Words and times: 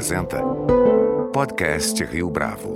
apresenta 0.00 0.42
Podcast 1.30 2.02
Rio 2.04 2.30
Bravo. 2.30 2.74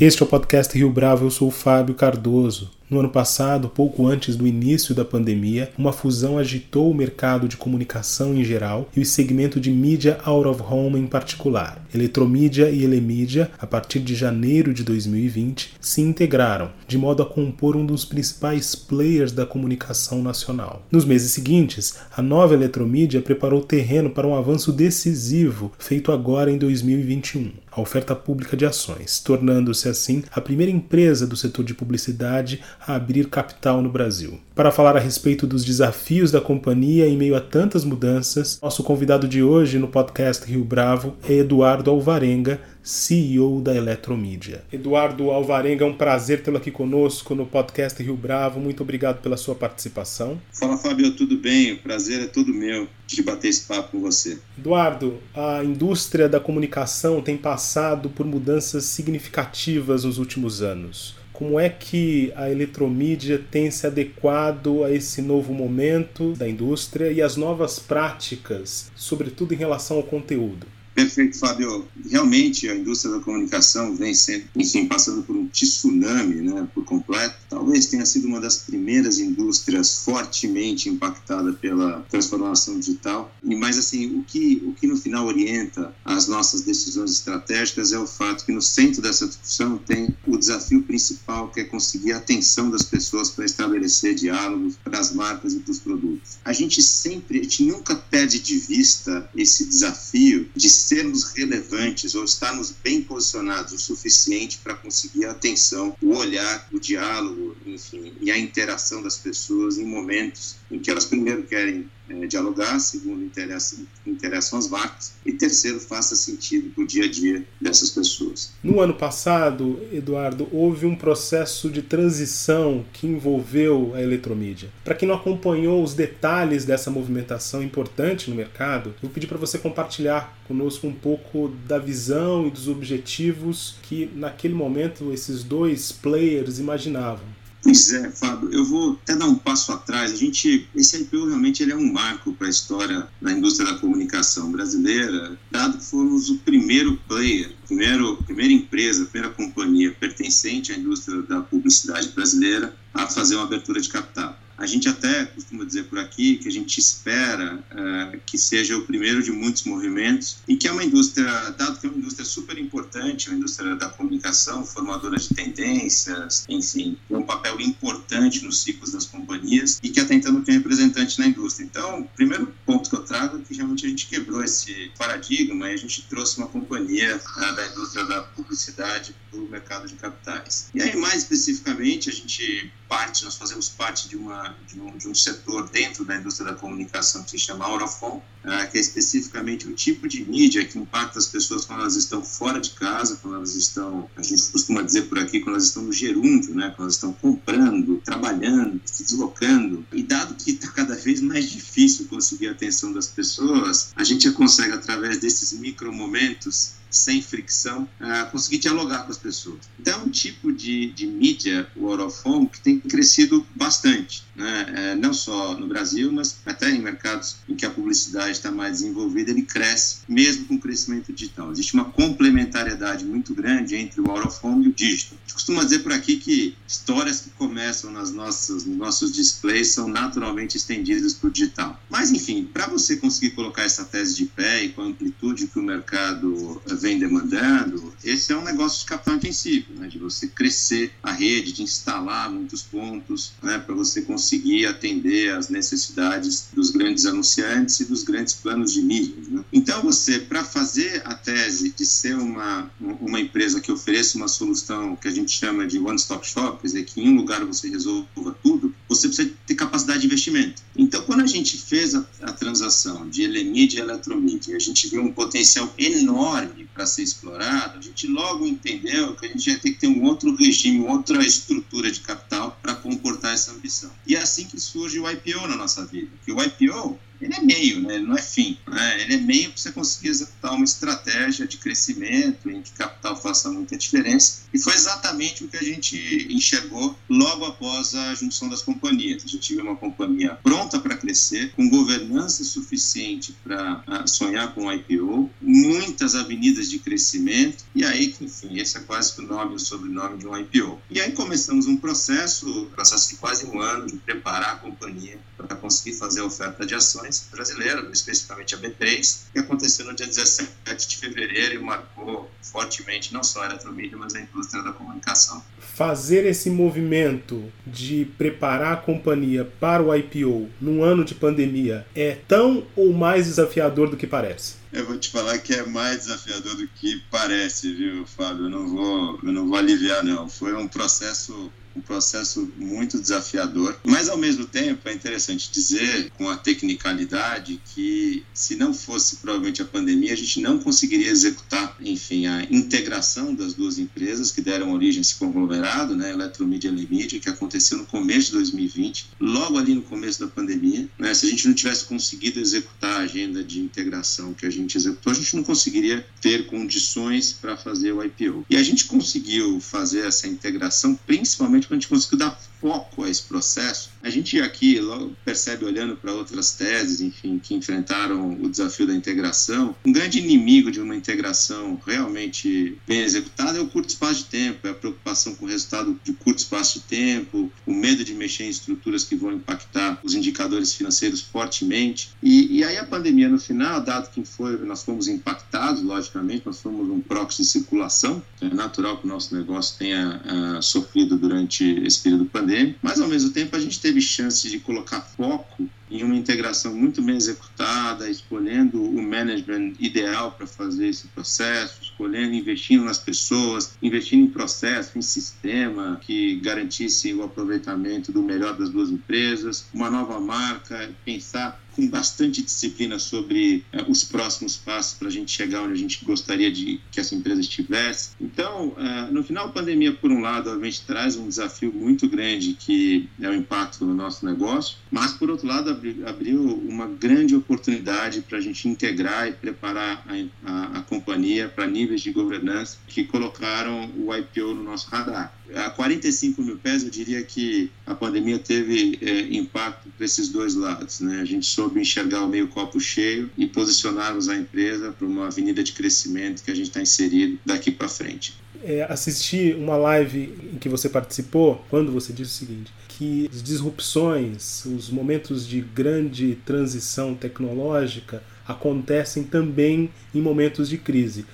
Este 0.00 0.22
é 0.22 0.24
o 0.24 0.26
podcast 0.26 0.74
Rio 0.74 0.90
Bravo, 0.90 1.26
eu 1.26 1.30
sou 1.30 1.48
o 1.48 1.50
Fábio 1.50 1.94
Cardoso. 1.94 2.70
No 2.90 2.98
ano 2.98 3.08
passado, 3.08 3.68
pouco 3.68 4.08
antes 4.08 4.34
do 4.34 4.48
início 4.48 4.92
da 4.96 5.04
pandemia, 5.04 5.70
uma 5.78 5.92
fusão 5.92 6.36
agitou 6.36 6.90
o 6.90 6.94
mercado 6.94 7.46
de 7.46 7.56
comunicação 7.56 8.34
em 8.34 8.42
geral 8.42 8.88
e 8.96 9.00
o 9.00 9.06
segmento 9.06 9.60
de 9.60 9.70
mídia 9.70 10.18
out 10.24 10.48
of 10.48 10.60
home 10.60 10.98
em 10.98 11.06
particular. 11.06 11.80
Eletromídia 11.94 12.68
e 12.68 12.82
Elemídia, 12.82 13.48
a 13.60 13.66
partir 13.66 14.00
de 14.00 14.16
janeiro 14.16 14.74
de 14.74 14.82
2020, 14.82 15.74
se 15.80 16.00
integraram, 16.00 16.72
de 16.88 16.98
modo 16.98 17.22
a 17.22 17.26
compor 17.26 17.76
um 17.76 17.86
dos 17.86 18.04
principais 18.04 18.74
players 18.74 19.30
da 19.30 19.46
comunicação 19.46 20.20
nacional. 20.20 20.84
Nos 20.90 21.04
meses 21.04 21.30
seguintes, 21.30 21.94
a 22.16 22.20
nova 22.20 22.54
Eletromídia 22.54 23.22
preparou 23.22 23.60
o 23.60 23.64
terreno 23.64 24.10
para 24.10 24.26
um 24.26 24.34
avanço 24.34 24.72
decisivo 24.72 25.70
feito 25.78 26.10
agora 26.10 26.50
em 26.50 26.58
2021, 26.58 27.52
a 27.70 27.80
oferta 27.80 28.16
pública 28.16 28.56
de 28.56 28.66
ações, 28.66 29.20
tornando-se 29.20 29.88
assim 29.88 30.24
a 30.32 30.40
primeira 30.40 30.72
empresa 30.72 31.24
do 31.24 31.36
setor 31.36 31.64
de 31.64 31.72
publicidade 31.72 32.60
a 32.86 32.94
abrir 32.94 33.28
capital 33.28 33.82
no 33.82 33.90
Brasil. 33.90 34.40
Para 34.54 34.70
falar 34.70 34.96
a 34.96 35.00
respeito 35.00 35.46
dos 35.46 35.64
desafios 35.64 36.30
da 36.30 36.40
companhia 36.40 37.06
em 37.06 37.16
meio 37.16 37.34
a 37.34 37.40
tantas 37.40 37.84
mudanças, 37.84 38.58
nosso 38.62 38.82
convidado 38.82 39.26
de 39.26 39.42
hoje 39.42 39.78
no 39.78 39.88
podcast 39.88 40.46
Rio 40.46 40.64
Bravo 40.64 41.16
é 41.28 41.34
Eduardo 41.34 41.90
Alvarenga, 41.90 42.60
CEO 42.82 43.60
da 43.60 43.74
Eletromídia. 43.74 44.64
Eduardo 44.72 45.30
Alvarenga, 45.30 45.84
é 45.84 45.88
um 45.88 45.96
prazer 45.96 46.42
tê-lo 46.42 46.56
aqui 46.56 46.70
conosco 46.70 47.34
no 47.34 47.46
podcast 47.46 48.02
Rio 48.02 48.16
Bravo. 48.16 48.60
Muito 48.60 48.82
obrigado 48.82 49.20
pela 49.20 49.36
sua 49.36 49.54
participação. 49.54 50.40
Fala, 50.52 50.76
Fábio, 50.76 51.12
tudo 51.12 51.36
bem? 51.36 51.72
O 51.72 51.78
prazer 51.78 52.22
é 52.22 52.26
todo 52.26 52.52
meu 52.52 52.88
de 53.06 53.22
bater 53.22 53.48
esse 53.48 53.66
papo 53.66 53.92
com 53.92 54.00
você. 54.00 54.38
Eduardo, 54.58 55.18
a 55.34 55.62
indústria 55.64 56.28
da 56.28 56.40
comunicação 56.40 57.20
tem 57.20 57.36
passado 57.36 58.08
por 58.08 58.26
mudanças 58.26 58.84
significativas 58.84 60.04
nos 60.04 60.18
últimos 60.18 60.62
anos 60.62 61.19
como 61.40 61.58
é 61.58 61.70
que 61.70 62.30
a 62.36 62.50
eletromídia 62.50 63.40
tem 63.50 63.70
se 63.70 63.86
adequado 63.86 64.84
a 64.84 64.90
esse 64.90 65.22
novo 65.22 65.54
momento 65.54 66.34
da 66.34 66.46
indústria 66.46 67.10
e 67.10 67.22
as 67.22 67.34
novas 67.34 67.78
práticas, 67.78 68.92
sobretudo 68.94 69.54
em 69.54 69.56
relação 69.56 69.96
ao 69.96 70.02
conteúdo? 70.02 70.66
Perfeito, 71.00 71.38
Fábio. 71.38 71.88
Realmente 72.10 72.68
a 72.68 72.76
indústria 72.76 73.14
da 73.14 73.20
comunicação 73.20 73.96
vem 73.96 74.12
sempre, 74.12 74.50
enfim, 74.54 74.86
passando 74.86 75.22
por 75.22 75.34
um 75.34 75.46
tsunami, 75.46 76.42
né, 76.42 76.68
por 76.74 76.84
completo. 76.84 77.36
Talvez 77.48 77.86
tenha 77.86 78.04
sido 78.04 78.28
uma 78.28 78.38
das 78.38 78.58
primeiras 78.58 79.18
indústrias 79.18 80.04
fortemente 80.04 80.90
impactada 80.90 81.54
pela 81.54 82.02
transformação 82.10 82.78
digital. 82.78 83.34
E 83.42 83.56
mais 83.56 83.78
assim, 83.78 84.18
o 84.18 84.24
que 84.24 84.62
o 84.66 84.74
que 84.74 84.86
no 84.86 84.96
final 84.96 85.26
orienta 85.26 85.94
as 86.04 86.28
nossas 86.28 86.62
decisões 86.62 87.12
estratégicas 87.12 87.92
é 87.92 87.98
o 87.98 88.06
fato 88.06 88.44
que 88.44 88.52
no 88.52 88.60
centro 88.60 89.00
dessa 89.00 89.26
discussão 89.26 89.78
tem 89.78 90.14
o 90.26 90.36
desafio 90.36 90.82
principal, 90.82 91.50
que 91.50 91.60
é 91.60 91.64
conseguir 91.64 92.12
a 92.12 92.18
atenção 92.18 92.70
das 92.70 92.82
pessoas 92.82 93.30
para 93.30 93.46
estabelecer 93.46 94.14
diálogos 94.14 94.76
para 94.84 94.98
as 94.98 95.14
marcas 95.14 95.54
e 95.54 95.60
para 95.60 95.72
os 95.72 95.78
produtos. 95.78 96.38
A 96.44 96.52
gente 96.52 96.82
sempre, 96.82 97.40
a 97.40 97.42
gente 97.42 97.64
nunca 97.64 97.96
perde 97.96 98.38
de 98.38 98.58
vista 98.58 99.28
esse 99.34 99.64
desafio 99.64 100.50
de 100.54 100.68
sermos 100.90 101.32
relevantes 101.34 102.16
ou 102.16 102.24
estarmos 102.24 102.72
bem 102.82 103.00
posicionados 103.00 103.72
o 103.72 103.78
suficiente 103.78 104.58
para 104.58 104.74
conseguir 104.74 105.24
a 105.24 105.30
atenção, 105.30 105.96
o 106.02 106.16
olhar, 106.16 106.66
o 106.72 106.80
diálogo, 106.80 107.56
enfim, 107.64 108.12
e 108.20 108.28
a 108.28 108.36
interação 108.36 109.00
das 109.00 109.16
pessoas 109.16 109.78
em 109.78 109.84
momentos 109.84 110.56
em 110.70 110.78
que 110.78 110.90
elas 110.90 111.04
primeiro 111.04 111.42
querem 111.42 111.88
é, 112.08 112.26
dialogar, 112.26 112.78
segundo, 112.80 113.22
interessam, 113.22 113.86
interessam 114.06 114.58
as 114.58 114.68
marcas, 114.68 115.12
e 115.24 115.32
terceiro, 115.32 115.78
faça 115.78 116.16
sentido 116.16 116.70
para 116.70 116.82
o 116.82 116.86
dia 116.86 117.04
a 117.04 117.08
dia 117.08 117.44
dessas 117.60 117.90
pessoas. 117.90 118.52
No 118.62 118.80
ano 118.80 118.94
passado, 118.94 119.80
Eduardo, 119.92 120.48
houve 120.50 120.86
um 120.86 120.96
processo 120.96 121.70
de 121.70 121.82
transição 121.82 122.84
que 122.92 123.06
envolveu 123.06 123.92
a 123.94 124.02
eletromídia. 124.02 124.70
Para 124.84 124.94
quem 124.94 125.08
não 125.08 125.14
acompanhou 125.14 125.82
os 125.82 125.94
detalhes 125.94 126.64
dessa 126.64 126.90
movimentação 126.90 127.62
importante 127.62 128.28
no 128.28 128.36
mercado, 128.36 128.90
eu 128.90 129.02
vou 129.02 129.10
pedir 129.10 129.26
para 129.26 129.38
você 129.38 129.58
compartilhar 129.58 130.36
conosco 130.46 130.86
um 130.86 130.94
pouco 130.94 131.48
da 131.66 131.78
visão 131.78 132.46
e 132.46 132.50
dos 132.50 132.66
objetivos 132.66 133.76
que, 133.82 134.10
naquele 134.14 134.54
momento, 134.54 135.12
esses 135.12 135.44
dois 135.44 135.92
players 135.92 136.58
imaginavam. 136.58 137.39
Pois 137.62 137.92
é, 137.92 138.10
Fábio, 138.10 138.50
eu 138.52 138.64
vou 138.64 138.98
até 139.02 139.14
dar 139.14 139.26
um 139.26 139.34
passo 139.34 139.70
atrás. 139.72 140.12
A 140.12 140.16
gente, 140.16 140.66
esse 140.74 141.02
IPO 141.02 141.26
realmente 141.26 141.62
ele 141.62 141.72
é 141.72 141.76
um 141.76 141.92
marco 141.92 142.32
para 142.32 142.46
a 142.46 142.50
história 142.50 143.06
da 143.20 143.32
indústria 143.32 143.70
da 143.70 143.78
comunicação 143.78 144.50
brasileira, 144.50 145.38
dado 145.50 145.76
que 145.76 145.84
fomos 145.84 146.30
o 146.30 146.38
primeiro 146.38 146.96
player, 147.06 147.54
primeiro, 147.66 148.16
primeira 148.24 148.52
empresa, 148.52 149.04
primeira 149.04 149.34
companhia 149.34 149.92
pertencente 149.92 150.72
à 150.72 150.78
indústria 150.78 151.20
da 151.22 151.42
publicidade 151.42 152.08
brasileira 152.08 152.74
a 152.94 153.06
fazer 153.06 153.36
uma 153.36 153.44
abertura 153.44 153.80
de 153.80 153.88
capital. 153.90 154.39
A 154.60 154.66
gente 154.66 154.90
até 154.90 155.24
costuma 155.24 155.64
dizer 155.64 155.84
por 155.84 155.98
aqui 155.98 156.36
que 156.36 156.46
a 156.46 156.52
gente 156.52 156.78
espera 156.78 157.64
uh, 157.72 158.20
que 158.26 158.36
seja 158.36 158.76
o 158.76 158.82
primeiro 158.82 159.22
de 159.22 159.32
muitos 159.32 159.64
movimentos 159.64 160.36
e 160.46 160.54
que 160.54 160.68
é 160.68 160.72
uma 160.72 160.84
indústria, 160.84 161.24
dado 161.56 161.80
que 161.80 161.86
é 161.86 161.88
uma 161.88 161.96
indústria 161.96 162.26
super 162.26 162.58
importante, 162.58 163.30
uma 163.30 163.38
indústria 163.38 163.74
da 163.74 163.88
comunicação, 163.88 164.62
formadora 164.62 165.16
de 165.16 165.30
tendências, 165.30 166.44
enfim, 166.46 166.98
tem 167.08 167.16
um 167.16 167.22
papel 167.22 167.58
importante 167.58 168.44
nos 168.44 168.62
ciclos 168.62 168.92
das 168.92 169.06
companhias 169.06 169.80
e 169.82 169.88
que 169.88 169.98
até 169.98 170.14
então 170.14 170.30
não 170.30 170.42
tem 170.42 170.56
representante 170.56 171.18
na 171.18 171.26
indústria. 171.26 171.64
Então, 171.64 172.00
o 172.00 172.04
primeiro 172.08 172.52
ponto 172.66 172.90
que 172.90 172.96
eu 172.96 173.02
trago 173.02 173.38
é 173.38 173.40
que 173.40 173.54
realmente 173.54 173.86
a 173.86 173.88
gente 173.88 174.08
quebrou 174.08 174.44
esse 174.44 174.92
paradigma 174.98 175.70
e 175.70 175.72
a 175.72 175.78
gente 175.78 176.02
trouxe 176.02 176.36
uma 176.36 176.46
companhia 176.46 177.16
uh, 177.16 177.56
da 177.56 177.66
indústria 177.66 178.04
da 178.04 178.22
publicidade 178.24 179.16
para 179.30 179.40
o 179.40 179.48
mercado 179.48 179.88
de 179.88 179.94
capitais. 179.94 180.68
E 180.74 180.82
aí, 180.82 180.94
mais 180.96 181.22
especificamente, 181.22 182.10
a 182.10 182.12
gente 182.12 182.70
parte, 182.90 183.24
nós 183.24 183.36
fazemos 183.36 183.68
parte 183.68 184.08
de, 184.08 184.16
uma, 184.16 184.49
de, 184.66 184.80
um, 184.80 184.96
de 184.96 185.08
um 185.08 185.14
setor 185.14 185.68
dentro 185.70 186.04
da 186.04 186.16
indústria 186.16 186.52
da 186.52 186.58
comunicação 186.58 187.22
que 187.24 187.30
se 187.30 187.38
chama 187.38 187.64
Aurofon, 187.64 188.22
uh, 188.44 188.70
que 188.70 188.78
é 188.78 188.80
especificamente 188.80 189.68
o 189.68 189.72
tipo 189.72 190.08
de 190.08 190.24
mídia 190.24 190.64
que 190.64 190.78
impacta 190.78 191.18
as 191.18 191.26
pessoas 191.26 191.64
quando 191.64 191.80
elas 191.80 191.96
estão 191.96 192.22
fora 192.22 192.60
de 192.60 192.70
casa, 192.70 193.18
quando 193.20 193.36
elas 193.36 193.54
estão, 193.54 194.08
a 194.16 194.22
gente 194.22 194.42
costuma 194.50 194.82
dizer 194.82 195.02
por 195.02 195.18
aqui, 195.18 195.40
quando 195.40 195.54
elas 195.54 195.66
estão 195.66 195.82
no 195.82 195.92
gerúndio, 195.92 196.54
né, 196.54 196.68
quando 196.70 196.82
elas 196.82 196.94
estão 196.94 197.12
comprando, 197.12 198.00
trabalhando, 198.04 198.80
se 198.84 199.04
deslocando. 199.04 199.84
E 199.92 200.02
dado 200.02 200.34
que 200.34 200.52
está 200.52 200.68
cada 200.68 200.94
vez 200.94 201.20
mais 201.20 201.50
difícil 201.50 202.06
conseguir 202.06 202.48
a 202.48 202.52
atenção 202.52 202.92
das 202.92 203.06
pessoas, 203.06 203.92
a 203.94 204.04
gente 204.04 204.30
consegue, 204.32 204.72
através 204.72 205.18
desses 205.18 205.52
micromomentos, 205.58 206.80
sem 206.90 207.22
fricção, 207.22 207.88
uh, 208.00 208.30
conseguir 208.30 208.58
dialogar 208.58 209.04
com 209.04 209.10
as 209.10 209.18
pessoas. 209.18 209.58
Então, 209.78 210.00
é 210.00 210.02
um 210.02 210.10
tipo 210.10 210.52
de, 210.52 210.90
de 210.92 211.06
mídia, 211.06 211.70
o 211.76 211.86
Orofon, 211.86 212.46
que 212.46 212.60
tem 212.60 212.80
crescido 212.80 213.46
bastante, 213.54 214.24
né? 214.34 214.66
É, 214.74 214.94
não 214.94 215.12
só 215.12 215.56
no 215.56 215.66
Brasil, 215.66 216.10
mas 216.12 216.38
até 216.44 216.70
em 216.70 216.80
mercados 216.80 217.36
em 217.48 217.54
que 217.54 217.64
a 217.64 217.70
publicidade 217.70 218.29
está 218.30 218.50
mais 218.50 218.80
desenvolvida, 218.80 219.30
ele 219.30 219.42
cresce, 219.42 219.98
mesmo 220.08 220.46
com 220.46 220.54
o 220.54 220.58
crescimento 220.58 221.12
digital. 221.12 221.50
Existe 221.52 221.74
uma 221.74 221.84
complementariedade 221.84 223.04
muito 223.04 223.34
grande 223.34 223.76
entre 223.76 224.00
o 224.00 224.10
Orofon 224.10 224.62
e 224.62 224.68
o 224.68 224.72
digital. 224.72 225.18
A 225.18 225.20
gente 225.22 225.34
costuma 225.34 225.64
dizer 225.64 225.80
por 225.80 225.92
aqui 225.92 226.16
que 226.16 226.56
histórias 226.66 227.20
que 227.20 227.30
começam 227.30 227.90
nas 227.90 228.12
nossas, 228.12 228.64
nos 228.64 228.76
nossos 228.76 229.12
displays 229.12 229.68
são 229.68 229.88
naturalmente 229.88 230.56
estendidas 230.56 231.14
para 231.14 231.28
o 231.28 231.32
digital. 231.32 231.80
Mas, 231.88 232.10
enfim, 232.10 232.48
para 232.52 232.66
você 232.66 232.96
conseguir 232.96 233.30
colocar 233.30 233.62
essa 233.62 233.84
tese 233.84 234.14
de 234.16 234.26
pé 234.26 234.64
e 234.64 234.68
com 234.70 234.82
a 234.82 234.84
amplitude 234.86 235.46
que 235.46 235.58
o 235.58 235.62
mercado 235.62 236.60
vem 236.66 236.98
demandando, 236.98 237.92
esse 238.04 238.32
é 238.32 238.36
um 238.36 238.44
negócio 238.44 238.80
de 238.80 238.86
capital 238.86 239.16
intensivo, 239.16 239.74
né, 239.74 239.88
de 239.88 239.98
você 239.98 240.26
crescer 240.26 240.92
a 241.02 241.12
rede, 241.12 241.52
de 241.52 241.62
instalar 241.62 242.30
muitos 242.30 242.62
pontos, 242.62 243.32
né, 243.42 243.58
para 243.58 243.74
você 243.74 244.02
conseguir 244.02 244.66
atender 244.66 245.34
às 245.34 245.48
necessidades 245.48 246.48
dos 246.52 246.70
grandes 246.70 247.06
anunciantes 247.06 247.80
e 247.80 247.84
dos 247.84 248.02
grandes 248.02 248.19
planos 248.28 248.72
de 248.72 248.82
mídia. 248.82 249.14
Né? 249.28 249.44
Então, 249.52 249.82
você, 249.82 250.18
para 250.18 250.44
fazer 250.44 251.02
a 251.04 251.14
tese 251.14 251.70
de 251.70 251.84
ser 251.84 252.16
uma, 252.16 252.70
uma 252.80 253.20
empresa 253.20 253.60
que 253.60 253.70
ofereça 253.70 254.16
uma 254.16 254.28
solução 254.28 254.96
que 254.96 255.08
a 255.08 255.10
gente 255.10 255.32
chama 255.32 255.66
de 255.66 255.78
one-stop 255.78 256.26
shop, 256.26 256.60
quer 256.60 256.68
dizer, 256.68 256.84
que 256.84 257.00
em 257.00 257.08
um 257.08 257.16
lugar 257.16 257.44
você 257.44 257.68
resolva 257.68 258.36
tudo, 258.42 258.74
você 258.88 259.08
precisa 259.08 259.30
ter 259.46 259.54
capacidade 259.54 260.00
de 260.00 260.06
investimento. 260.06 260.62
Então, 260.76 261.02
quando 261.02 261.22
a 261.22 261.26
gente 261.26 261.56
fez 261.56 261.94
a, 261.94 262.04
a 262.22 262.32
transação 262.32 263.08
de 263.08 263.22
Elemid 263.22 263.76
e 263.76 263.80
Eletromid, 263.80 264.54
a 264.54 264.58
gente 264.58 264.88
viu 264.88 265.02
um 265.02 265.12
potencial 265.12 265.72
enorme 265.78 266.68
para 266.74 266.86
ser 266.86 267.02
explorado, 267.02 267.78
a 267.78 267.82
gente 267.82 268.06
logo 268.06 268.46
entendeu 268.46 269.14
que 269.14 269.26
a 269.26 269.28
gente 269.28 269.48
ia 269.48 269.58
ter 269.58 269.72
que 269.72 269.80
ter 269.80 269.88
um 269.88 270.04
outro 270.04 270.34
regime, 270.34 270.86
outra 270.86 271.24
estrutura 271.24 271.90
de 271.90 272.00
capital 272.00 272.58
para 272.62 272.74
comportar 272.74 273.34
essa 273.34 273.52
ambição. 273.52 273.90
E 274.06 274.16
é 274.16 274.20
assim 274.20 274.44
que 274.44 274.58
surge 274.60 274.98
o 274.98 275.10
IPO 275.10 275.46
na 275.46 275.56
nossa 275.56 275.84
vida. 275.84 276.10
Que 276.24 276.32
o 276.32 276.42
IPO 276.42 276.98
ele 277.20 277.34
é 277.34 277.40
meio, 277.40 277.80
né? 277.82 277.96
ele 277.96 278.06
não 278.06 278.16
é 278.16 278.22
fim. 278.22 278.58
Né? 278.66 279.02
Ele 279.02 279.14
é 279.14 279.18
meio 279.18 279.50
para 279.50 279.58
você 279.58 279.72
conseguir 279.72 280.08
executar 280.08 280.54
uma 280.54 280.64
estratégia 280.64 281.46
de 281.46 281.58
crescimento 281.58 282.48
em 282.50 282.62
que 282.62 282.72
capital 282.72 283.20
faça 283.20 283.50
muita 283.50 283.76
diferença. 283.76 284.42
E 284.52 284.58
foi 284.58 284.74
exatamente 284.74 285.44
o 285.44 285.48
que 285.48 285.56
a 285.56 285.62
gente 285.62 286.26
enxergou 286.30 286.96
logo 287.08 287.44
após 287.44 287.94
a 287.94 288.14
junção 288.14 288.48
das 288.48 288.62
companhias. 288.62 289.22
A 289.24 289.28
gente 289.28 289.54
viu 289.54 289.64
uma 289.64 289.76
companhia 289.76 290.38
pronta 290.42 290.78
para 290.78 290.96
crescer, 290.96 291.52
com 291.52 291.68
governança 291.68 292.42
suficiente 292.42 293.34
para 293.44 293.82
ah, 293.86 294.06
sonhar 294.06 294.54
com 294.54 294.66
o 294.66 294.72
IPO, 294.72 295.30
muitas 295.40 296.14
avenidas 296.14 296.70
de 296.70 296.78
crescimento, 296.78 297.64
e 297.74 297.84
aí, 297.84 298.14
enfim, 298.20 298.58
esse 298.58 298.78
é 298.78 298.80
quase 298.80 299.14
que 299.14 299.20
o 299.20 299.26
nome 299.26 299.52
e 299.52 299.56
o 299.56 299.58
sobrenome 299.58 300.18
de 300.18 300.26
um 300.26 300.36
IPO. 300.36 300.80
E 300.90 301.00
aí 301.00 301.12
começamos 301.12 301.66
um 301.66 301.76
processo, 301.76 302.68
processo 302.74 303.10
de 303.10 303.16
quase 303.16 303.46
um 303.46 303.60
ano, 303.60 303.86
de 303.86 303.96
preparar 303.96 304.54
a 304.54 304.56
companhia 304.56 305.18
para 305.36 305.56
conseguir 305.56 305.96
fazer 305.96 306.20
a 306.20 306.24
oferta 306.24 306.64
de 306.64 306.74
ações 306.74 307.09
brasileira, 307.30 307.88
especificamente 307.92 308.54
a 308.54 308.58
B3, 308.58 309.20
que 309.32 309.38
aconteceu 309.38 309.86
no 309.86 309.94
dia 309.94 310.06
17 310.06 310.88
de 310.88 310.96
fevereiro 310.96 311.54
e 311.54 311.58
marcou 311.58 312.30
fortemente 312.42 313.12
não 313.12 313.22
só 313.22 313.42
a 313.42 313.46
eletromídia, 313.46 313.96
mas 313.96 314.14
a 314.14 314.20
indústria 314.20 314.62
da 314.62 314.72
comunicação. 314.72 315.42
Fazer 315.58 316.26
esse 316.26 316.50
movimento 316.50 317.50
de 317.66 318.04
preparar 318.18 318.72
a 318.72 318.76
companhia 318.76 319.44
para 319.44 319.82
o 319.82 319.94
IPO 319.94 320.48
num 320.60 320.82
ano 320.82 321.04
de 321.04 321.14
pandemia 321.14 321.86
é 321.94 322.16
tão 322.28 322.66
ou 322.76 322.92
mais 322.92 323.26
desafiador 323.26 323.88
do 323.88 323.96
que 323.96 324.06
parece? 324.06 324.60
Eu 324.72 324.86
vou 324.86 324.96
te 324.96 325.10
falar 325.10 325.38
que 325.38 325.52
é 325.52 325.64
mais 325.64 325.98
desafiador 325.98 326.54
do 326.54 326.66
que 326.68 327.02
parece, 327.10 327.74
viu, 327.74 328.06
Fábio? 328.06 328.44
Eu 328.44 328.50
não 328.50 328.68
vou, 328.68 329.18
eu 329.22 329.32
não 329.32 329.48
vou 329.48 329.58
aliviar, 329.58 330.04
não. 330.04 330.28
Foi 330.28 330.54
um 330.54 330.68
processo 330.68 331.50
um 331.74 331.80
processo 331.80 332.50
muito 332.56 333.00
desafiador, 333.00 333.78
mas 333.84 334.08
ao 334.08 334.18
mesmo 334.18 334.44
tempo 334.44 334.88
é 334.88 334.92
interessante 334.92 335.50
dizer, 335.50 336.10
com 336.16 336.28
a 336.28 336.36
tecnicalidade, 336.36 337.60
que 337.74 338.24
se 338.34 338.56
não 338.56 338.74
fosse 338.74 339.16
provavelmente 339.16 339.62
a 339.62 339.64
pandemia, 339.64 340.12
a 340.12 340.16
gente 340.16 340.40
não 340.40 340.58
conseguiria 340.58 341.10
executar, 341.10 341.76
enfim, 341.80 342.26
a 342.26 342.42
integração 342.50 343.34
das 343.34 343.54
duas 343.54 343.78
empresas 343.78 344.30
que 344.30 344.40
deram 344.40 344.72
origem 344.72 344.98
a 344.98 345.02
esse 345.02 345.14
conglomerado, 345.16 345.96
né, 345.96 346.10
Eletromídia 346.10 346.68
e 346.68 346.72
Lemídia, 346.72 347.20
que 347.20 347.28
aconteceu 347.28 347.78
no 347.78 347.86
começo 347.86 348.28
de 348.28 348.32
2020, 348.34 349.10
logo 349.20 349.58
ali 349.58 349.74
no 349.74 349.82
começo 349.82 350.20
da 350.20 350.26
pandemia. 350.26 350.88
Né, 350.98 351.14
se 351.14 351.26
a 351.26 351.30
gente 351.30 351.46
não 351.46 351.54
tivesse 351.54 351.84
conseguido 351.84 352.40
executar 352.40 353.00
a 353.00 353.04
agenda 353.04 353.42
de 353.42 353.60
integração 353.60 354.34
que 354.34 354.46
a 354.46 354.50
gente 354.50 354.76
executou, 354.76 355.12
a 355.12 355.16
gente 355.16 355.36
não 355.36 355.42
conseguiria 355.42 356.06
ter 356.20 356.46
condições 356.46 357.32
para 357.32 357.56
fazer 357.56 357.92
o 357.92 358.04
IPO. 358.04 358.44
E 358.48 358.56
a 358.56 358.62
gente 358.62 358.84
conseguiu 358.86 359.60
fazer 359.60 360.06
essa 360.06 360.26
integração 360.26 360.98
principalmente 361.06 361.59
quando 361.66 361.78
a 361.78 361.80
gente 361.80 361.88
conseguiu 361.88 362.18
dar 362.18 362.38
foco 362.60 363.04
a 363.04 363.08
esse 363.08 363.22
processo, 363.22 363.90
a 364.02 364.10
gente 364.10 364.40
aqui 364.40 364.78
logo 364.80 365.14
percebe 365.24 365.64
olhando 365.64 365.96
para 365.96 366.12
outras 366.12 366.52
teses, 366.52 367.00
enfim, 367.00 367.38
que 367.38 367.54
enfrentaram 367.54 368.34
o 368.40 368.48
desafio 368.48 368.86
da 368.86 368.94
integração, 368.94 369.74
um 369.84 369.92
grande 369.92 370.18
inimigo 370.18 370.70
de 370.70 370.80
uma 370.80 370.94
integração 370.94 371.80
realmente 371.86 372.78
bem 372.86 373.00
executada 373.00 373.58
é 373.58 373.60
o 373.60 373.68
curto 373.68 373.88
espaço 373.88 374.20
de 374.20 374.24
tempo, 374.26 374.66
é 374.66 374.70
a 374.70 374.74
preocupação 374.74 375.34
com 375.34 375.44
o 375.44 375.48
resultado 375.48 375.98
de 376.02 376.12
curto 376.12 376.38
espaço 376.38 376.80
de 376.80 376.84
tempo, 376.86 377.50
o 377.66 377.72
medo 377.72 378.04
de 378.04 378.14
mexer 378.14 378.44
em 378.44 378.48
estruturas 378.48 379.04
que 379.04 379.16
vão 379.16 379.32
impactar 379.32 380.00
os 380.02 380.14
indicadores 380.14 380.74
financeiros 380.74 381.20
fortemente. 381.20 382.10
E, 382.22 382.58
e 382.58 382.64
aí 382.64 382.78
a 382.78 382.84
pandemia 382.84 383.28
no 383.28 383.38
final, 383.38 383.80
dado 383.80 384.10
que 384.10 384.24
foi, 384.24 384.56
nós 384.58 384.82
fomos 384.82 385.08
impactados, 385.08 385.82
logicamente, 385.82 386.42
nós 386.46 386.60
fomos 386.60 386.88
um 386.88 387.00
proxy 387.00 387.42
de 387.42 387.48
circulação, 387.48 388.22
é 388.40 388.48
natural 388.48 388.98
que 388.98 389.06
o 389.06 389.08
nosso 389.08 389.34
negócio 389.34 389.78
tenha 389.78 390.20
uh, 390.58 390.62
sofrido 390.62 391.16
durante 391.16 391.64
esse 391.84 392.00
período 392.00 392.24
pandêmico 392.26 392.80
mas 392.82 393.00
ao 393.00 393.08
mesmo 393.08 393.30
tempo 393.30 393.56
a 393.56 393.60
gente 393.60 393.80
teve 393.80 393.89
chance 393.98 394.48
de 394.50 394.60
colocar 394.60 395.00
foco 395.00 395.72
em 395.90 396.02
uma 396.04 396.14
integração 396.14 396.74
muito 396.74 397.02
bem 397.02 397.16
executada, 397.16 398.08
escolhendo 398.08 398.82
o 398.82 399.02
management 399.02 399.74
ideal 399.78 400.32
para 400.32 400.46
fazer 400.46 400.88
esse 400.88 401.08
processo, 401.08 401.82
escolhendo, 401.82 402.34
investindo 402.34 402.84
nas 402.84 402.98
pessoas, 402.98 403.74
investindo 403.82 404.24
em 404.24 404.30
processo, 404.30 404.96
em 404.96 405.02
sistema 405.02 405.98
que 406.00 406.36
garantisse 406.36 407.12
o 407.12 407.22
aproveitamento 407.22 408.12
do 408.12 408.22
melhor 408.22 408.56
das 408.56 408.70
duas 408.70 408.90
empresas, 408.90 409.66
uma 409.72 409.90
nova 409.90 410.20
marca, 410.20 410.90
pensar 411.04 411.60
com 411.74 411.88
bastante 411.88 412.42
disciplina 412.42 412.98
sobre 412.98 413.64
eh, 413.72 413.84
os 413.88 414.04
próximos 414.04 414.56
passos 414.56 414.98
para 414.98 415.08
a 415.08 415.10
gente 415.10 415.30
chegar 415.30 415.62
onde 415.62 415.72
a 415.72 415.76
gente 415.76 416.04
gostaria 416.04 416.50
de 416.50 416.80
que 416.90 417.00
essa 417.00 417.14
empresa 417.14 417.40
estivesse. 417.40 418.10
Então, 418.20 418.74
eh, 418.76 419.08
no 419.10 419.22
final, 419.22 419.46
a 419.46 419.48
pandemia, 419.48 419.92
por 419.92 420.10
um 420.10 420.20
lado, 420.20 420.48
obviamente 420.48 420.82
traz 420.86 421.16
um 421.16 421.28
desafio 421.28 421.72
muito 421.72 422.08
grande 422.08 422.54
que 422.54 423.08
é 423.20 423.28
o 423.28 423.34
impacto 423.34 423.84
no 423.84 423.94
nosso 423.94 424.26
negócio, 424.26 424.76
mas, 424.90 425.12
por 425.12 425.30
outro 425.30 425.46
lado, 425.46 425.70
abriu 426.06 426.42
uma 426.42 426.86
grande 426.86 427.34
oportunidade 427.34 428.22
para 428.22 428.38
a 428.38 428.40
gente 428.40 428.68
integrar 428.68 429.28
e 429.28 429.32
preparar 429.32 430.04
a, 430.06 430.50
a, 430.50 430.78
a 430.78 430.82
companhia 430.82 431.48
para 431.48 431.66
níveis 431.66 432.00
de 432.00 432.10
governança 432.12 432.78
que 432.86 433.04
colocaram 433.04 433.90
o 433.96 434.14
IPO 434.14 434.54
no 434.54 434.62
nosso 434.62 434.88
radar. 434.88 435.34
A 435.54 435.70
45 435.70 436.42
mil 436.42 436.56
pés, 436.56 436.84
eu 436.84 436.90
diria 436.90 437.22
que 437.22 437.70
a 437.84 437.94
pandemia 437.94 438.38
teve 438.38 438.98
é, 439.02 439.36
impacto 439.36 439.88
para 439.96 440.06
esses 440.06 440.28
dois 440.28 440.54
lados. 440.54 441.00
Né? 441.00 441.20
A 441.20 441.24
gente 441.24 441.46
soube 441.46 441.80
enxergar 441.80 442.24
o 442.24 442.28
meio 442.28 442.48
copo 442.48 442.78
cheio 442.78 443.30
e 443.36 443.46
posicionarmos 443.46 444.28
a 444.28 444.36
empresa 444.36 444.92
para 444.92 445.06
uma 445.06 445.26
avenida 445.26 445.62
de 445.62 445.72
crescimento 445.72 446.42
que 446.44 446.50
a 446.50 446.54
gente 446.54 446.68
está 446.68 446.80
inserido 446.80 447.38
daqui 447.44 447.70
para 447.70 447.88
frente. 447.88 448.39
É, 448.62 448.82
assisti 448.82 449.54
uma 449.54 449.76
live 449.76 450.50
em 450.52 450.58
que 450.58 450.68
você 450.68 450.88
participou, 450.88 451.64
quando 451.70 451.90
você 451.90 452.12
disse 452.12 452.30
o 452.30 452.46
seguinte: 452.46 452.72
que 452.88 453.30
as 453.32 453.42
disrupções, 453.42 454.64
os 454.66 454.90
momentos 454.90 455.46
de 455.46 455.60
grande 455.60 456.38
transição 456.44 457.14
tecnológica 457.14 458.22
acontecem 458.46 459.24
também 459.24 459.90
em 460.14 460.20
momentos 460.20 460.68
de 460.68 460.76
crise. 460.76 461.24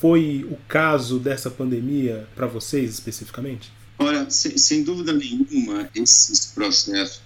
Foi 0.00 0.46
o 0.50 0.58
caso 0.68 1.18
dessa 1.18 1.50
pandemia 1.50 2.28
para 2.34 2.46
vocês 2.46 2.92
especificamente? 2.92 3.72
Olha, 3.98 4.28
sem, 4.28 4.58
sem, 4.58 4.82
dúvida 4.82 5.12
nenhuma, 5.12 5.88
esses 5.94 6.46
processos 6.46 7.22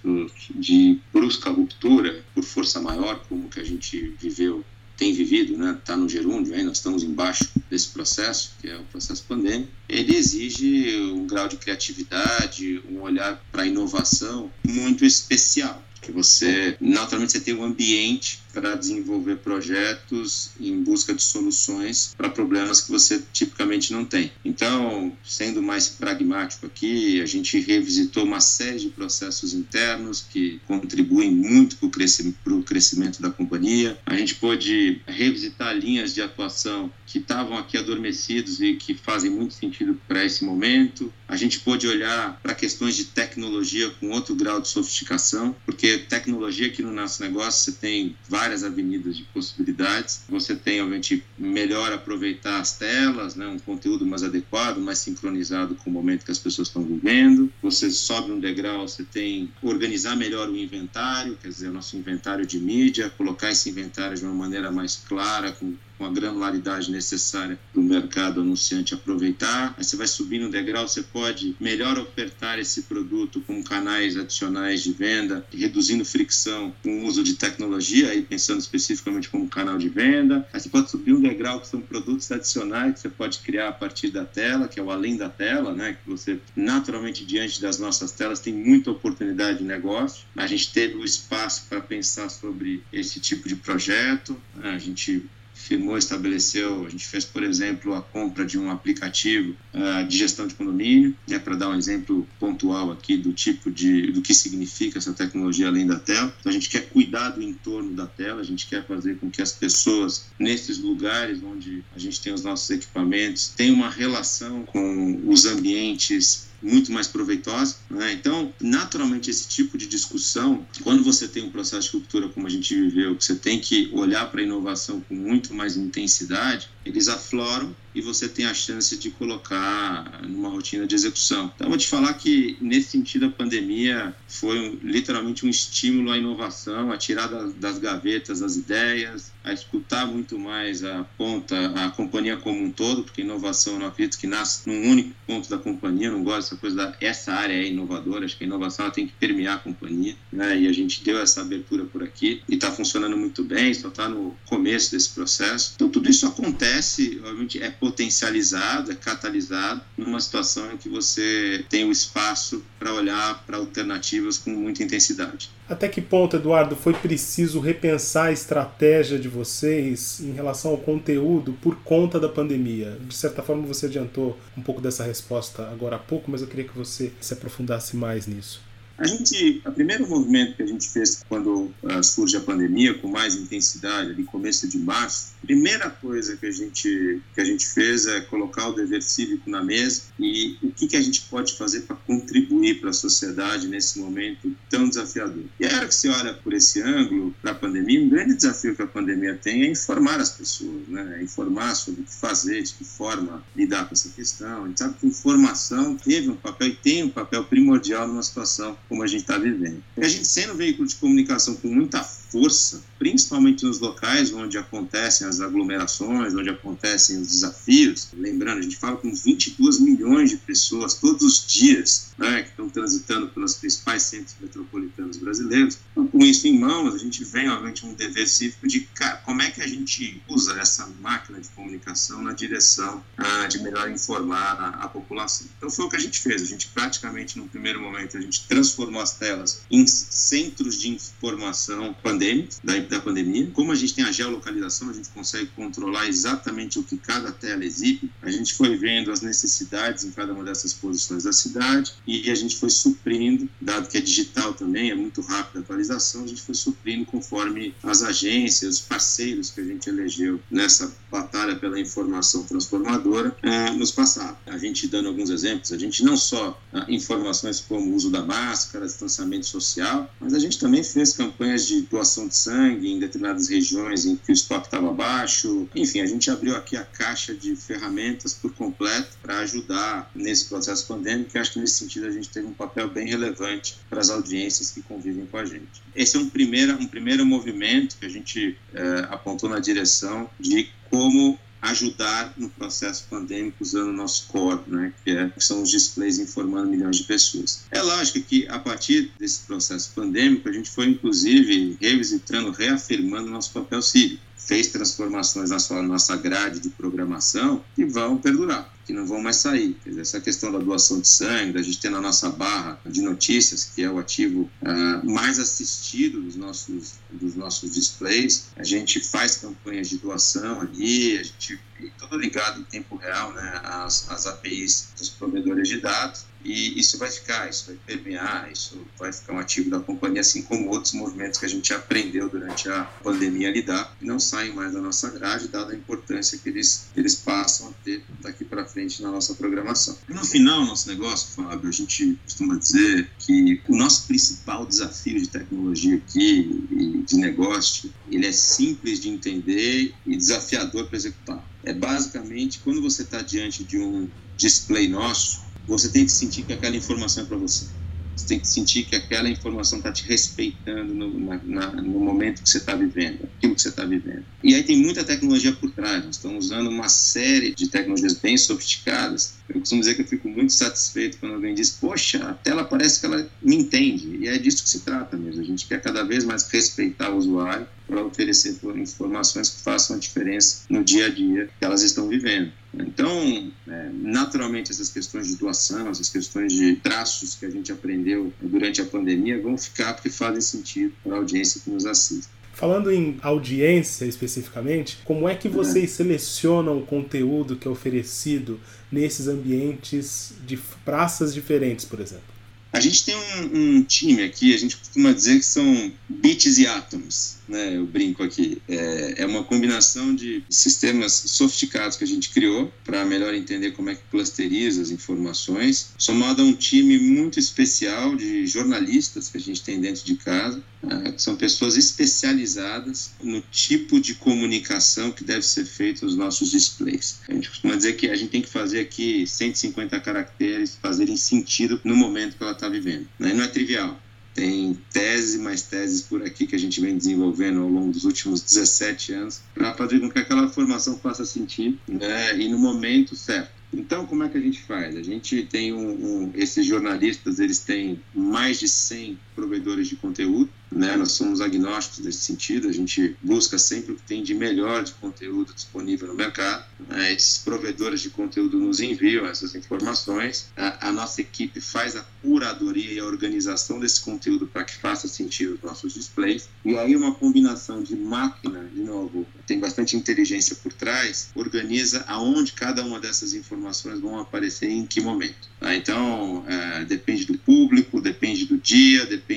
de 0.55 0.99
brusca 1.11 1.49
ruptura 1.49 2.23
por 2.33 2.43
força 2.43 2.79
maior, 2.79 3.21
como 3.27 3.49
que 3.49 3.59
a 3.59 3.65
gente 3.65 4.15
viveu 4.19 4.63
tem 4.99 5.13
vivido, 5.13 5.57
né, 5.57 5.77
está 5.79 5.95
no 5.95 6.09
gerúndio, 6.09 6.53
aí 6.53 6.61
nós 6.61 6.77
estamos 6.77 7.03
embaixo 7.03 7.49
desse 7.69 7.87
processo, 7.87 8.51
que 8.59 8.67
é 8.67 8.75
o 8.75 8.83
processo 8.83 9.23
pandêmico, 9.23 9.71
ele 9.87 10.13
exige 10.13 10.99
um 11.13 11.25
grau 11.25 11.47
de 11.47 11.55
criatividade, 11.55 12.83
um 12.91 13.01
olhar 13.01 13.41
para 13.49 13.63
a 13.63 13.65
inovação 13.65 14.51
muito 14.67 15.05
especial 15.05 15.81
que 16.01 16.11
você 16.11 16.77
naturalmente 16.79 17.33
você 17.33 17.39
tem 17.41 17.53
um 17.53 17.63
ambiente 17.63 18.39
para 18.59 18.75
desenvolver 18.75 19.37
projetos 19.37 20.51
em 20.59 20.83
busca 20.83 21.13
de 21.13 21.23
soluções 21.23 22.13
para 22.17 22.29
problemas 22.29 22.81
que 22.81 22.91
você 22.91 23.23
tipicamente 23.31 23.93
não 23.93 24.03
tem. 24.03 24.33
Então, 24.43 25.15
sendo 25.23 25.63
mais 25.63 25.87
pragmático 25.87 26.65
aqui, 26.65 27.21
a 27.21 27.25
gente 27.25 27.57
revisitou 27.61 28.25
uma 28.25 28.41
série 28.41 28.79
de 28.79 28.89
processos 28.89 29.53
internos 29.53 30.25
que 30.29 30.59
contribuem 30.67 31.31
muito 31.31 31.77
para 31.77 32.53
o 32.53 32.63
crescimento 32.63 33.21
da 33.21 33.29
companhia. 33.29 33.97
A 34.05 34.17
gente 34.17 34.35
pôde 34.35 35.01
revisitar 35.07 35.73
linhas 35.77 36.13
de 36.13 36.21
atuação 36.21 36.91
que 37.05 37.19
estavam 37.19 37.57
aqui 37.57 37.77
adormecidos 37.77 38.59
e 38.59 38.75
que 38.75 38.93
fazem 38.93 39.31
muito 39.31 39.53
sentido 39.53 39.99
para 40.07 40.25
esse 40.25 40.43
momento. 40.43 41.11
A 41.27 41.35
gente 41.35 41.59
pôde 41.59 41.87
olhar 41.87 42.39
para 42.41 42.53
questões 42.53 42.95
de 42.95 43.05
tecnologia 43.05 43.89
com 43.99 44.09
outro 44.09 44.35
grau 44.35 44.59
de 44.59 44.67
sofisticação, 44.67 45.55
porque 45.65 45.97
tecnologia 45.99 46.67
aqui 46.67 46.81
no 46.81 46.91
nosso 46.91 47.21
negócio 47.21 47.71
você 47.71 47.79
tem 47.79 48.15
várias 48.27 48.48
avenidas 48.63 49.17
de 49.17 49.23
possibilidades. 49.25 50.23
Você 50.29 50.55
tem, 50.55 50.81
obviamente, 50.81 51.23
melhor 51.37 51.91
aproveitar 51.93 52.59
as 52.59 52.77
telas, 52.77 53.35
né, 53.35 53.47
um 53.47 53.59
conteúdo 53.59 54.05
mais 54.05 54.23
adequado, 54.23 54.79
mais 54.79 54.99
sincronizado 54.99 55.75
com 55.75 55.89
o 55.89 55.93
momento 55.93 56.25
que 56.25 56.31
as 56.31 56.39
pessoas 56.39 56.67
estão 56.67 56.83
vivendo. 56.83 57.51
Você 57.61 57.89
sobe 57.91 58.31
um 58.31 58.39
degrau, 58.39 58.87
você 58.87 59.03
tem 59.03 59.51
organizar 59.61 60.15
melhor 60.15 60.49
o 60.49 60.57
inventário, 60.57 61.37
quer 61.41 61.49
dizer, 61.49 61.69
o 61.69 61.73
nosso 61.73 61.95
inventário 61.97 62.45
de 62.45 62.59
mídia, 62.59 63.09
colocar 63.09 63.51
esse 63.51 63.69
inventário 63.69 64.17
de 64.17 64.23
uma 64.23 64.33
maneira 64.33 64.71
mais 64.71 64.95
clara, 64.95 65.51
com 65.51 65.73
com 65.99 66.05
a 66.05 66.09
granularidade 66.09 66.89
necessária 66.89 67.59
para 67.73 67.81
o 67.81 67.83
mercado 67.83 68.39
anunciante 68.39 68.93
aproveitar. 68.93 69.75
Aí 69.77 69.83
você 69.83 69.97
vai 69.97 70.07
subindo 70.07 70.47
o 70.47 70.49
degrau, 70.49 70.87
você 70.87 71.03
pode 71.03 71.55
melhor 71.59 71.99
ofertar 71.99 72.57
esse 72.57 72.83
produto 72.83 73.41
com 73.41 73.61
canais 73.61 74.15
adicionais 74.15 74.81
de 74.81 74.93
venda, 74.93 75.45
reduzindo 75.53 76.05
fricção 76.05 76.73
com 76.81 77.01
o 77.01 77.05
uso 77.05 77.21
de 77.21 77.33
tecnologia, 77.33 78.11
aí 78.11 78.21
pensando 78.21 78.59
especificamente 78.59 79.29
como 79.29 79.49
canal 79.49 79.77
de 79.77 79.89
venda. 79.89 80.47
Aí 80.53 80.59
você 80.59 80.69
pode 80.69 80.89
subir 80.89 81.13
um 81.13 81.21
degrau 81.21 81.59
que 81.59 81.67
são 81.67 81.81
produtos 81.81 82.31
adicionais 82.31 82.93
que 82.93 83.01
você 83.01 83.09
pode 83.09 83.39
criar 83.39 83.67
a 83.67 83.73
partir 83.73 84.09
da 84.09 84.23
tela, 84.23 84.67
que 84.67 84.79
é 84.79 84.83
o 84.83 84.89
além 84.89 85.17
da 85.17 85.27
tela, 85.27 85.73
né? 85.73 85.97
Que 86.01 86.09
você 86.09 86.39
naturalmente 86.55 87.25
diante 87.25 87.61
das 87.61 87.77
nossas 87.77 88.13
telas 88.13 88.39
tem 88.39 88.53
muita 88.53 88.89
oportunidade 88.89 89.57
de 89.57 89.65
negócio. 89.65 90.25
A 90.37 90.47
gente 90.47 90.71
teve 90.71 90.95
o 90.95 91.03
espaço 91.03 91.65
para 91.67 91.81
pensar 91.81 92.29
sobre 92.29 92.81
esse 92.93 93.19
tipo 93.19 93.49
de 93.49 93.57
projeto. 93.57 94.39
A 94.61 94.77
gente 94.77 95.27
firmou, 95.59 95.97
estabeleceu, 95.97 96.85
a 96.85 96.89
gente 96.89 97.05
fez, 97.05 97.25
por 97.25 97.43
exemplo, 97.43 97.93
a 97.93 98.01
compra 98.01 98.45
de 98.45 98.57
um 98.57 98.71
aplicativo 98.71 99.55
uh, 99.73 100.07
de 100.07 100.17
gestão 100.17 100.47
de 100.47 100.55
condomínio, 100.55 101.15
né, 101.27 101.37
para 101.37 101.55
dar 101.55 101.69
um 101.69 101.75
exemplo 101.75 102.27
pontual 102.39 102.91
aqui 102.91 103.17
do 103.17 103.33
tipo 103.33 103.69
de, 103.69 104.11
do 104.11 104.21
que 104.21 104.33
significa 104.33 104.97
essa 104.97 105.13
tecnologia 105.13 105.67
além 105.67 105.85
da 105.85 105.99
tela. 105.99 106.33
Então, 106.39 106.49
a 106.49 106.53
gente 106.53 106.69
quer 106.69 106.89
cuidar 106.89 107.29
do 107.31 107.43
entorno 107.43 107.93
da 107.93 108.07
tela, 108.07 108.41
a 108.41 108.43
gente 108.43 108.65
quer 108.67 108.85
fazer 108.87 109.17
com 109.17 109.29
que 109.29 109.41
as 109.41 109.51
pessoas, 109.51 110.27
nesses 110.39 110.79
lugares 110.79 111.43
onde 111.43 111.83
a 111.95 111.99
gente 111.99 112.21
tem 112.21 112.33
os 112.33 112.43
nossos 112.43 112.69
equipamentos, 112.69 113.49
tenham 113.49 113.75
uma 113.75 113.89
relação 113.89 114.63
com 114.63 115.21
os 115.27 115.45
ambientes 115.45 116.48
muito 116.61 116.91
mais 116.91 117.07
proveitosa. 117.07 117.77
Né? 117.89 118.13
Então, 118.13 118.53
naturalmente, 118.61 119.29
esse 119.29 119.47
tipo 119.47 119.77
de 119.77 119.87
discussão, 119.87 120.65
quando 120.83 121.03
você 121.03 121.27
tem 121.27 121.43
um 121.43 121.51
processo 121.51 121.87
de 121.87 121.91
cultura 121.91 122.29
como 122.29 122.47
a 122.47 122.49
gente 122.49 122.75
viveu, 122.75 123.15
que 123.15 123.23
você 123.23 123.35
tem 123.35 123.59
que 123.59 123.89
olhar 123.93 124.29
para 124.29 124.41
a 124.41 124.43
inovação 124.43 125.01
com 125.01 125.15
muito 125.15 125.53
mais 125.53 125.77
intensidade, 125.77 126.69
eles 126.85 127.07
afloram 127.07 127.75
e 127.93 128.01
você 128.01 128.27
tem 128.27 128.45
a 128.45 128.53
chance 128.53 128.97
de 128.97 129.09
colocar 129.11 130.21
numa 130.27 130.49
rotina 130.49 130.85
de 130.85 130.95
execução. 130.95 131.51
Então, 131.55 131.69
vou 131.69 131.77
te 131.77 131.87
falar 131.87 132.13
que, 132.13 132.57
nesse 132.61 132.91
sentido, 132.91 133.27
a 133.27 133.29
pandemia 133.29 134.15
foi 134.27 134.79
literalmente 134.83 135.45
um 135.45 135.49
estímulo 135.49 136.11
à 136.11 136.17
inovação, 136.17 136.91
a 136.91 136.97
tirar 136.97 137.27
das, 137.27 137.53
das 137.53 137.77
gavetas 137.79 138.41
as 138.41 138.55
ideias, 138.55 139.31
a 139.43 139.53
escutar 139.53 140.05
muito 140.05 140.37
mais 140.37 140.83
a 140.83 141.03
ponta, 141.17 141.55
a 141.75 141.89
companhia 141.89 142.37
como 142.37 142.61
um 142.61 142.71
todo, 142.71 143.03
porque 143.03 143.21
inovação 143.21 143.73
eu 143.73 143.79
não 143.79 143.87
acredito 143.87 144.17
que 144.17 144.27
nasce 144.27 144.67
num 144.67 144.89
único 144.89 145.13
ponto 145.25 145.49
da 145.49 145.57
companhia, 145.57 146.11
não 146.11 146.23
gosto 146.23 146.49
dessa 146.49 146.55
coisa 146.57 146.75
da 146.75 146.97
essa 147.01 147.33
área 147.33 147.53
é 147.53 147.67
inovadora, 147.67 148.25
acho 148.25 148.37
que 148.37 148.43
a 148.43 148.47
inovação 148.47 148.89
tem 148.91 149.07
que 149.07 149.13
permear 149.13 149.55
a 149.55 149.59
companhia, 149.59 150.15
né? 150.31 150.59
E 150.59 150.67
a 150.67 150.71
gente 150.71 151.03
deu 151.03 151.19
essa 151.19 151.41
abertura 151.41 151.85
por 151.85 152.03
aqui 152.03 152.41
e 152.47 152.55
está 152.55 152.71
funcionando 152.71 153.17
muito 153.17 153.43
bem, 153.43 153.73
só 153.73 153.87
está 153.87 154.07
no 154.09 154.35
começo 154.45 154.91
desse 154.91 155.09
processo. 155.11 155.73
Então 155.75 155.89
tudo 155.89 156.09
isso 156.09 156.25
acontece, 156.25 157.19
obviamente 157.23 157.61
é 157.61 157.69
potencializado, 157.79 158.91
é 158.91 158.95
catalisado 158.95 159.81
numa 159.97 160.19
situação 160.19 160.71
em 160.71 160.77
que 160.77 160.89
você 160.89 161.63
tem 161.69 161.85
o 161.85 161.91
espaço 161.91 162.63
para 162.77 162.93
olhar 162.93 163.43
para 163.45 163.57
alternativas 163.57 164.37
com 164.37 164.51
muita 164.51 164.83
intensidade. 164.83 165.49
Até 165.67 165.87
que 165.87 166.01
ponto, 166.01 166.35
Eduardo, 166.35 166.75
foi 166.75 166.93
preciso 166.93 167.59
repensar 167.59 168.27
a 168.27 168.31
estratégia 168.31 169.19
de 169.19 169.27
vocês 169.27 170.19
em 170.19 170.31
relação 170.31 170.71
ao 170.71 170.77
conteúdo 170.77 171.53
por 171.61 171.75
conta 171.83 172.19
da 172.19 172.27
pandemia? 172.27 172.97
De 173.07 173.15
certa 173.15 173.43
forma, 173.43 173.67
você 173.67 173.85
adiantou 173.85 174.37
um 174.57 174.61
pouco 174.61 174.81
dessa 174.81 175.03
resposta 175.03 175.69
agora 175.69 175.95
há 175.95 175.99
pouco, 175.99 176.31
mas 176.31 176.41
eu 176.41 176.47
queria 176.47 176.65
que 176.65 176.77
você 176.77 177.11
se 177.21 177.33
aprofundasse 177.33 177.95
mais 177.95 178.25
nisso. 178.25 178.68
A 178.99 179.07
gente, 179.07 179.61
o 179.65 179.71
primeiro 179.71 180.05
movimento 180.09 180.57
que 180.57 180.63
a 180.63 180.65
gente 180.65 180.89
fez 180.89 181.23
quando 181.29 181.71
uh, 181.81 182.03
surge 182.03 182.35
a 182.35 182.41
pandemia 182.41 182.93
com 182.93 183.07
mais 183.07 183.33
intensidade, 183.33 184.11
ali 184.11 184.25
começo 184.25 184.67
de 184.67 184.77
março, 184.77 185.29
primeira 185.41 185.89
coisa 185.89 186.35
que 186.35 186.45
a 186.45 186.51
gente 186.51 187.21
que 187.33 187.39
a 187.39 187.45
gente 187.45 187.65
fez 187.65 188.05
é 188.05 188.19
colocar 188.19 188.67
o 188.67 188.73
dever 188.73 189.01
cívico 189.01 189.49
na 189.49 189.63
mesa 189.63 190.03
e 190.19 190.57
o 190.61 190.71
que 190.71 190.85
que 190.85 190.97
a 190.97 191.01
gente 191.01 191.21
pode 191.29 191.55
fazer 191.55 191.81
para 191.81 191.95
contribuir 191.95 192.81
para 192.81 192.89
a 192.89 192.93
sociedade 192.93 193.69
nesse 193.69 193.99
momento 193.99 194.53
tão 194.69 194.89
desafiador. 194.89 195.45
E 195.57 195.65
a 195.65 195.73
hora 195.73 195.87
que 195.87 195.95
você 195.95 196.09
olha 196.09 196.33
por 196.33 196.53
esse 196.53 196.81
ângulo 196.81 197.33
para 197.41 197.51
a 197.51 197.55
pandemia, 197.55 198.03
um 198.03 198.09
grande 198.09 198.35
desafio 198.35 198.75
que 198.75 198.81
a 198.81 198.87
pandemia 198.87 199.33
tem 199.33 199.63
é 199.63 199.67
informar 199.67 200.19
as 200.19 200.31
pessoas, 200.31 200.87
né? 200.89 201.19
É 201.19 201.23
informar 201.23 201.73
sobre 201.73 202.01
o 202.01 202.03
que 202.03 202.13
fazer, 202.13 202.61
de 202.61 202.73
que 202.73 202.83
forma 202.83 203.41
lidar 203.55 203.85
com 203.87 203.93
essa 203.93 204.09
questão. 204.09 204.65
A 204.65 204.67
gente 204.67 204.79
sabe 204.79 204.95
que 204.99 205.07
informação 205.07 205.95
teve 205.95 206.29
um 206.29 206.35
papel 206.35 206.67
e 206.67 206.75
tem 206.75 207.03
um 207.03 207.09
papel 207.09 207.45
primordial 207.45 208.05
numa 208.09 208.23
situação 208.23 208.77
como 208.89 209.03
a 209.03 209.07
gente 209.07 209.21
está 209.21 209.37
vivendo. 209.37 209.81
E 209.95 210.03
a 210.03 210.09
gente 210.09 210.25
sendo 210.25 210.53
um 210.53 210.57
veículo 210.57 210.87
de 210.87 210.95
comunicação 210.95 211.55
com 211.55 211.67
muita 211.67 212.03
força, 212.29 212.83
principalmente 212.97 213.63
nos 213.65 213.79
locais 213.79 214.31
onde 214.33 214.57
acontecem 214.57 215.27
as 215.27 215.41
aglomerações, 215.41 216.33
onde 216.33 216.49
acontecem 216.49 217.19
os 217.19 217.27
desafios. 217.27 218.09
Lembrando, 218.13 218.59
a 218.59 218.61
gente 218.61 218.77
fala 218.77 218.97
com 218.97 219.13
22 219.13 219.79
milhões 219.79 220.29
de 220.29 220.37
pessoas 220.37 220.95
todos 220.95 221.23
os 221.23 221.45
dias 221.47 222.09
né, 222.17 222.43
que 222.43 222.49
estão 222.49 222.69
transitando 222.69 223.29
pelos 223.29 223.55
principais 223.55 224.03
centros 224.03 224.35
metropolitanos 224.41 225.17
brasileiros. 225.17 225.77
Então, 225.91 226.05
com 226.05 226.19
isso 226.19 226.47
em 226.47 226.59
mãos, 226.59 226.93
a 226.93 226.97
gente 226.97 227.23
vem, 227.23 227.49
obviamente, 227.49 227.85
um 227.85 227.93
dever 227.93 228.27
cívico 228.27 228.67
de 228.67 228.81
cara, 228.81 229.17
como 229.17 229.41
é 229.41 229.49
que 229.49 229.61
a 229.61 229.67
gente 229.67 230.21
usa 230.27 230.59
essa 230.59 230.87
máquina 231.01 231.39
de 231.39 231.47
comunicação 231.49 232.21
na 232.21 232.33
direção 232.33 233.03
ah, 233.17 233.47
de 233.47 233.59
melhor 233.63 233.89
informar 233.89 234.59
a, 234.59 234.83
a 234.83 234.87
população. 234.89 235.47
Então, 235.57 235.69
foi 235.69 235.85
o 235.85 235.89
que 235.89 235.95
a 235.95 235.99
gente 235.99 236.19
fez. 236.19 236.41
A 236.41 236.45
gente 236.45 236.67
praticamente, 236.67 237.37
no 237.37 237.47
primeiro 237.47 237.81
momento, 237.81 238.17
a 238.17 238.21
gente 238.21 238.45
transformou 238.47 239.01
as 239.01 239.13
telas 239.13 239.61
em 239.71 239.87
centros 239.87 240.79
de 240.79 240.89
informação 240.89 241.93
pandêmicos 242.19 242.59
da, 242.63 242.77
da 242.77 242.99
pandemia. 242.99 243.49
Como 243.53 243.71
a 243.71 243.75
gente 243.75 243.95
tem 243.95 244.03
a 244.03 244.11
geolocalização, 244.11 244.89
a 244.89 244.93
gente 244.93 245.09
consegue 245.09 245.47
controlar 245.55 246.07
exatamente 246.07 246.77
o 246.77 246.83
que 246.83 246.97
cada 246.97 247.31
tela 247.31 247.63
exibe. 247.63 248.11
A 248.21 248.29
gente 248.29 248.53
foi 248.53 248.75
vendo 248.75 249.11
as 249.11 249.21
necessidades 249.21 250.03
em 250.03 250.11
cada 250.11 250.33
uma 250.33 250.43
dessas 250.43 250.73
posições 250.73 251.23
da 251.23 251.31
cidade 251.31 251.93
e 252.05 252.29
a 252.29 252.35
gente 252.35 252.57
foi 252.57 252.69
suprindo, 252.69 253.49
dado 253.61 253.87
que 253.87 253.97
é 253.97 254.01
digital 254.01 254.53
também, 254.53 254.91
é 254.91 254.95
muito 254.95 255.21
rápida 255.21 255.59
a 255.59 255.61
atualização, 255.61 256.23
a 256.23 256.27
gente 256.27 256.41
foi 256.41 256.55
suprindo 256.55 257.05
conforme 257.05 257.73
as 257.81 258.03
agências, 258.03 258.75
os 258.75 258.81
parceiros 258.81 259.49
que 259.49 259.61
a 259.61 259.63
gente 259.63 259.89
elegeu 259.89 260.39
nessa 260.51 260.93
batalha 261.09 261.55
pela 261.55 261.79
informação 261.79 262.43
transformadora 262.43 263.35
eh, 263.41 263.71
nos 263.71 263.91
passaram. 263.91 264.37
A 264.45 264.57
gente 264.57 264.87
dando 264.87 265.07
alguns 265.07 265.29
exemplos, 265.29 265.71
a 265.71 265.77
gente 265.77 266.03
não 266.03 266.17
só 266.17 266.59
ah, 266.73 266.85
informações 266.89 267.61
como 267.61 267.91
o 267.91 267.95
uso 267.95 268.09
da 268.09 268.21
máscara, 268.21 268.85
distanciamento 268.85 269.45
social, 269.45 270.13
mas 270.19 270.33
a 270.33 270.39
gente 270.39 270.59
também 270.59 270.83
fez 270.83 271.13
campanhas 271.13 271.65
de 271.65 271.81
doação 271.83 272.08
doação 272.09 272.27
de 272.27 272.35
sangue 272.35 272.91
em 272.91 272.99
determinadas 272.99 273.47
regiões 273.47 274.05
em 274.05 274.15
que 274.15 274.31
o 274.31 274.33
estoque 274.33 274.65
estava 274.65 274.91
baixo. 274.91 275.67
Enfim, 275.75 276.01
a 276.01 276.05
gente 276.07 276.29
abriu 276.31 276.55
aqui 276.55 276.75
a 276.75 276.83
caixa 276.83 277.33
de 277.35 277.55
ferramentas 277.55 278.33
por 278.33 278.51
completo 278.53 279.17
para 279.21 279.39
ajudar 279.39 280.11
nesse 280.15 280.45
processo 280.45 280.87
pandêmico 280.87 281.29
e 281.35 281.39
acho 281.39 281.53
que 281.53 281.59
nesse 281.59 281.75
sentido 281.75 282.07
a 282.07 282.11
gente 282.11 282.29
teve 282.29 282.47
um 282.47 282.53
papel 282.53 282.89
bem 282.89 283.07
relevante 283.07 283.77
para 283.89 283.99
as 283.99 284.09
audiências 284.09 284.71
que 284.71 284.81
convivem 284.81 285.25
com 285.27 285.37
a 285.37 285.45
gente. 285.45 285.81
Esse 285.95 286.17
é 286.17 286.19
um 286.19 286.29
primeiro, 286.29 286.73
um 286.73 286.87
primeiro 286.87 287.25
movimento 287.25 287.97
que 287.97 288.05
a 288.05 288.09
gente 288.09 288.57
é, 288.73 289.07
apontou 289.09 289.49
na 289.49 289.59
direção 289.59 290.29
de 290.39 290.69
como 290.89 291.37
ajudar 291.61 292.33
no 292.37 292.49
processo 292.49 293.05
pandêmico 293.09 293.57
usando 293.61 293.89
o 293.89 293.93
nosso 293.93 294.27
core, 294.27 294.61
né, 294.67 294.93
que, 295.03 295.11
é, 295.11 295.29
que 295.29 295.43
são 295.43 295.61
os 295.61 295.69
displays 295.69 296.17
informando 296.17 296.69
milhões 296.69 296.97
de 296.97 297.03
pessoas. 297.03 297.65
É 297.71 297.81
lógico 297.81 298.21
que 298.21 298.47
a 298.47 298.59
partir 298.59 299.11
desse 299.19 299.41
processo 299.41 299.91
pandêmico 299.93 300.47
a 300.47 300.51
gente 300.53 300.69
foi 300.69 300.87
inclusive 300.87 301.77
revisitando, 301.79 302.51
reafirmando 302.51 303.29
nosso 303.29 303.51
papel 303.51 303.81
cívico 303.81 304.28
fez 304.49 304.65
transformações 304.65 305.51
na 305.51 305.59
sua 305.59 305.83
nossa 305.83 306.17
grade 306.17 306.59
de 306.59 306.69
programação 306.69 307.63
que 307.75 307.85
vão 307.85 308.17
perdurar, 308.17 308.73
que 308.83 308.91
não 308.91 309.05
vão 309.05 309.21
mais 309.21 309.35
sair. 309.35 309.77
Dizer, 309.85 310.01
essa 310.01 310.19
questão 310.19 310.51
da 310.51 310.57
doação 310.57 310.99
de 310.99 311.07
sangue, 311.07 311.53
da 311.53 311.61
gente 311.61 311.79
ter 311.79 311.91
na 311.91 312.01
nossa 312.01 312.31
barra 312.31 312.81
de 312.83 312.99
notícias, 313.03 313.65
que 313.65 313.83
é 313.83 313.91
o 313.91 313.99
ativo 313.99 314.49
uh, 314.63 315.07
mais 315.07 315.37
assistido 315.37 316.19
dos 316.19 316.35
nossos, 316.35 316.93
dos 317.11 317.35
nossos 317.35 317.75
displays, 317.75 318.47
a 318.55 318.63
gente 318.63 318.99
faz 318.99 319.37
campanhas 319.37 319.87
de 319.87 319.99
doação 319.99 320.61
ali, 320.61 321.19
a 321.19 321.23
gente 321.23 321.59
tudo 321.99 322.17
ligado 322.17 322.59
em 322.59 322.63
tempo 322.63 322.95
real, 322.95 323.31
né, 323.33 323.61
às, 323.63 324.09
às 324.09 324.25
APIs 324.25 324.89
dos 324.97 325.09
provedores 325.09 325.69
de 325.69 325.79
dados, 325.79 326.25
e 326.43 326.79
isso 326.79 326.97
vai 326.97 327.09
ficar, 327.09 327.49
isso 327.49 327.67
vai 327.67 327.75
permear, 327.85 328.49
isso 328.51 328.79
vai 328.97 329.11
ficar 329.11 329.33
um 329.33 329.39
ativo 329.39 329.69
da 329.69 329.79
companhia, 329.79 330.21
assim 330.21 330.41
como 330.43 330.69
outros 330.69 330.93
movimentos 330.93 331.39
que 331.39 331.45
a 331.45 331.49
gente 331.49 331.73
aprendeu 331.73 332.29
durante 332.29 332.69
a 332.69 332.83
pandemia 333.03 333.49
a 333.49 333.51
lidar, 333.51 333.95
e 334.01 334.05
não 334.05 334.19
saem 334.19 334.53
mais 334.53 334.73
da 334.73 334.81
nossa 334.81 335.09
grade, 335.09 335.47
dada 335.47 335.73
a 335.73 335.75
importância 335.75 336.37
que 336.37 336.49
eles, 336.49 336.87
eles 336.95 337.15
passam 337.15 337.69
a 337.69 337.71
ter 337.83 338.03
daqui 338.21 338.45
para 338.45 338.65
frente 338.65 339.01
na 339.01 339.11
nossa 339.11 339.33
programação. 339.35 339.97
No 340.07 340.25
final, 340.25 340.65
nosso 340.65 340.87
negócio, 340.87 341.35
Fábio, 341.35 341.69
a 341.69 341.71
gente 341.71 342.17
costuma 342.23 342.55
dizer 342.55 343.09
que 343.19 343.61
o 343.67 343.75
nosso 343.75 344.07
principal 344.07 344.65
desafio 344.65 345.19
de 345.19 345.27
tecnologia 345.27 345.95
aqui 345.95 347.03
de 347.05 347.15
negócio, 347.17 347.91
ele 348.09 348.25
é 348.25 348.31
simples 348.31 348.99
de 348.99 349.09
entender 349.09 349.93
e 350.05 350.15
desafiador 350.15 350.87
para 350.87 350.97
executar. 350.97 351.43
É 351.63 351.73
basicamente 351.73 352.59
quando 352.59 352.81
você 352.81 353.03
está 353.03 353.21
diante 353.21 353.63
de 353.63 353.77
um 353.77 354.09
display 354.37 354.87
nosso, 354.87 355.48
você 355.69 355.89
tem 355.89 356.05
que 356.05 356.11
sentir 356.11 356.43
que 356.43 356.53
aquela 356.53 356.75
informação 356.75 357.23
é 357.23 357.25
para 357.25 357.37
você. 357.37 357.67
Você 358.15 358.27
tem 358.27 358.39
que 358.39 358.47
sentir 358.47 358.83
que 358.83 358.95
aquela 358.97 359.29
informação 359.29 359.77
está 359.77 359.93
te 359.93 360.05
respeitando 360.05 360.93
no, 360.93 361.19
na, 361.19 361.41
na, 361.43 361.71
no 361.81 361.99
momento 361.99 362.43
que 362.43 362.49
você 362.49 362.57
está 362.57 362.75
vivendo, 362.75 363.23
aquilo 363.23 363.55
que 363.55 363.61
você 363.61 363.69
está 363.69 363.85
vivendo. 363.85 364.25
E 364.43 364.53
aí 364.53 364.63
tem 364.63 364.77
muita 364.77 365.05
tecnologia 365.05 365.53
por 365.53 365.71
trás. 365.71 366.03
Nós 366.03 366.17
estamos 366.17 366.45
usando 366.47 366.67
uma 366.67 366.89
série 366.89 367.55
de 367.55 367.69
tecnologias 367.69 368.15
bem 368.15 368.35
sofisticadas. 368.35 369.37
Eu 369.47 369.59
costumo 369.61 369.79
dizer 369.79 369.95
que 369.95 370.01
eu 370.01 370.07
fico 370.07 370.27
muito 370.27 370.51
satisfeito 370.51 371.17
quando 371.17 371.35
alguém 371.35 371.53
diz: 371.53 371.71
Poxa, 371.71 372.17
a 372.27 372.33
tela 372.33 372.65
parece 372.65 372.99
que 372.99 373.05
ela 373.05 373.29
me 373.41 373.55
entende. 373.55 374.17
E 374.17 374.27
é 374.27 374.37
disso 374.37 374.63
que 374.63 374.69
se 374.69 374.81
trata 374.81 375.15
mesmo. 375.15 375.41
A 375.41 375.45
gente 375.45 375.65
quer 375.65 375.81
cada 375.81 376.03
vez 376.03 376.25
mais 376.25 376.45
respeitar 376.49 377.11
o 377.11 377.17
usuário 377.17 377.65
para 377.89 378.05
oferecer 378.05 378.55
informações 378.75 379.49
que 379.49 379.61
façam 379.61 379.95
a 379.95 379.99
diferença 379.99 380.61
no 380.69 380.83
dia 380.83 381.07
a 381.07 381.09
dia 381.09 381.49
que 381.59 381.65
elas 381.65 381.81
estão 381.81 382.07
vivendo. 382.07 382.51
Então, 382.73 383.51
é, 383.67 383.89
naturalmente, 383.93 384.71
essas 384.71 384.89
questões 384.89 385.27
de 385.27 385.35
doação, 385.37 385.89
essas 385.89 386.07
questões 386.07 386.53
de 386.53 386.75
traços 386.75 387.35
que 387.35 387.45
a 387.45 387.49
gente 387.49 387.71
aprendeu 387.71 388.31
durante 388.39 388.79
a 388.79 388.85
pandemia 388.85 389.41
vão 389.41 389.57
ficar 389.57 389.93
porque 389.93 390.09
fazem 390.09 390.41
sentido 390.41 390.93
para 391.03 391.15
a 391.15 391.17
audiência 391.17 391.61
que 391.61 391.69
nos 391.69 391.85
assiste. 391.85 392.29
Falando 392.53 392.91
em 392.91 393.17
audiência 393.21 394.05
especificamente, 394.05 394.99
como 395.05 395.29
é 395.29 395.33
que 395.33 395.47
vocês 395.47 395.91
selecionam 395.91 396.77
o 396.77 396.85
conteúdo 396.85 397.55
que 397.55 397.67
é 397.67 397.71
oferecido 397.71 398.59
nesses 398.91 399.27
ambientes 399.27 400.33
de 400.45 400.57
praças 400.83 401.33
diferentes, 401.33 401.85
por 401.85 402.01
exemplo? 402.01 402.38
A 402.71 402.79
gente 402.79 403.03
tem 403.03 403.15
um, 403.15 403.77
um, 403.77 403.83
time 403.83 404.23
aqui, 404.23 404.53
a 404.53 404.57
gente 404.57 404.77
costuma 404.77 405.11
dizer 405.11 405.39
que 405.39 405.45
são 405.45 405.91
bits 406.07 406.59
e 406.59 406.67
átomos, 406.67 407.37
né? 407.47 407.75
Eu 407.77 407.85
brinco 407.85 408.21
aqui. 408.21 408.61
É, 408.67 409.15
é 409.17 409.25
uma 409.25 409.43
combinação 409.43 410.13
de 410.13 410.43
sistemas 410.49 411.11
sofisticados 411.13 411.97
que 411.97 412.03
a 412.03 412.07
gente 412.07 412.29
criou 412.29 412.71
para 412.85 413.03
melhor 413.03 413.33
entender 413.33 413.71
como 413.71 413.89
é 413.89 413.95
que 413.95 414.03
clusteriza 414.11 414.83
as 414.83 414.91
informações, 414.91 415.89
somado 415.97 416.43
a 416.43 416.45
um 416.45 416.53
time 416.53 416.99
muito 416.99 417.39
especial 417.39 418.15
de 418.15 418.45
jornalistas 418.45 419.29
que 419.29 419.37
a 419.37 419.41
gente 419.41 419.63
tem 419.63 419.81
dentro 419.81 420.05
de 420.05 420.15
casa, 420.15 420.63
né? 420.83 421.15
são 421.17 421.35
pessoas 421.35 421.75
especializadas 421.75 423.11
no 423.21 423.41
tipo 423.51 423.99
de 423.99 424.13
comunicação 424.13 425.11
que 425.11 425.23
deve 425.23 425.41
ser 425.41 425.65
feito 425.65 426.05
nos 426.05 426.15
nossos 426.15 426.51
displays. 426.51 427.19
A 427.27 427.33
gente 427.33 427.49
costuma 427.49 427.75
dizer 427.75 427.93
que 427.93 428.09
a 428.09 428.15
gente 428.15 428.29
tem 428.29 428.41
que 428.41 428.49
fazer 428.49 428.81
aqui 428.81 429.25
150 429.25 429.99
caracteres 429.99 430.77
fazerem 430.79 431.17
sentido 431.17 431.81
no 431.83 431.95
momento 431.95 432.37
que 432.37 432.43
ela 432.43 432.58
está 432.59 432.69
vivendo. 432.69 433.07
Né? 433.17 433.33
Não 433.33 433.43
é 433.43 433.47
trivial. 433.47 433.99
Tem 434.33 434.77
tese 434.91 435.39
mais 435.39 435.63
teses 435.63 436.01
por 436.01 436.23
aqui 436.23 436.45
que 436.45 436.55
a 436.55 436.59
gente 436.59 436.79
vem 436.79 436.97
desenvolvendo 436.97 437.61
ao 437.61 437.67
longo 437.67 437.91
dos 437.91 438.05
últimos 438.05 438.41
17 438.41 439.13
anos 439.13 439.41
para 439.53 439.73
fazer 439.73 439.99
com 439.99 440.09
que 440.09 440.19
aquela 440.19 440.47
formação 440.47 440.97
faça 440.99 441.25
sentido 441.25 441.77
né? 441.87 442.37
e 442.37 442.47
no 442.47 442.59
momento 442.59 443.15
certo. 443.15 443.59
Então, 443.71 444.05
como 444.05 444.23
é 444.23 444.29
que 444.29 444.37
a 444.37 444.41
gente 444.41 444.61
faz? 444.61 444.95
A 444.95 445.03
gente 445.03 445.43
tem 445.43 445.73
um, 445.73 445.89
um, 445.89 446.31
esses 446.33 446.65
jornalistas, 446.65 447.39
eles 447.39 447.59
têm 447.59 448.01
mais 448.13 448.59
de 448.59 448.67
100 448.67 449.19
provedores 449.39 449.87
de 449.87 449.95
conteúdo, 449.95 450.49
né? 450.69 450.97
Nós 450.97 451.13
somos 451.13 451.39
agnósticos 451.39 452.05
nesse 452.05 452.19
sentido, 452.19 452.67
a 452.67 452.71
gente 452.71 453.15
busca 453.23 453.57
sempre 453.57 453.93
o 453.93 453.95
que 453.95 454.01
tem 454.03 454.21
de 454.21 454.33
melhor 454.33 454.83
de 454.83 454.91
conteúdo 454.93 455.53
disponível 455.53 456.09
no 456.09 456.13
mercado. 456.13 456.65
Né? 456.87 457.13
Esses 457.13 457.37
provedores 457.37 458.01
de 458.01 458.09
conteúdo 458.09 458.59
nos 458.59 458.81
enviam 458.81 459.25
essas 459.25 459.55
informações, 459.55 460.49
a, 460.55 460.89
a, 460.89 460.91
nossa 460.91 461.21
equipe 461.21 461.61
faz 461.61 461.95
a 461.95 462.05
curadoria 462.21 462.93
e 462.93 462.99
a 462.99 463.05
organização 463.05 463.79
desse 463.79 464.01
conteúdo 464.01 464.45
para 464.45 464.65
que 464.65 464.75
faça 464.75 465.07
sentido 465.07 465.51
nos 465.51 465.63
nossos 465.63 465.93
displays. 465.93 466.49
E 466.65 466.77
aí 466.77 466.95
uma 466.95 467.15
combinação 467.15 467.81
de 467.81 467.95
máquina, 467.95 468.69
de 468.73 468.81
novo, 468.81 469.25
tem 469.47 469.59
bastante 469.59 469.95
inteligência 469.95 470.55
por 470.57 470.73
trás, 470.73 471.29
organiza 471.33 472.03
aonde 472.07 472.51
cada 472.51 472.83
uma 472.83 472.99
dessas 472.99 473.33
informações 473.33 473.99
vão 473.99 474.19
aparecer 474.19 474.69
em 474.69 474.85
que 474.85 474.99
momento. 474.99 475.49
Tá? 475.59 475.73
Então, 475.73 476.43
é, 476.47 476.85
depende 476.85 477.25
do 477.25 477.37
público, 477.37 478.01
depende 478.01 478.45
do 478.45 478.57
dia, 478.57 479.05
depende 479.05 479.28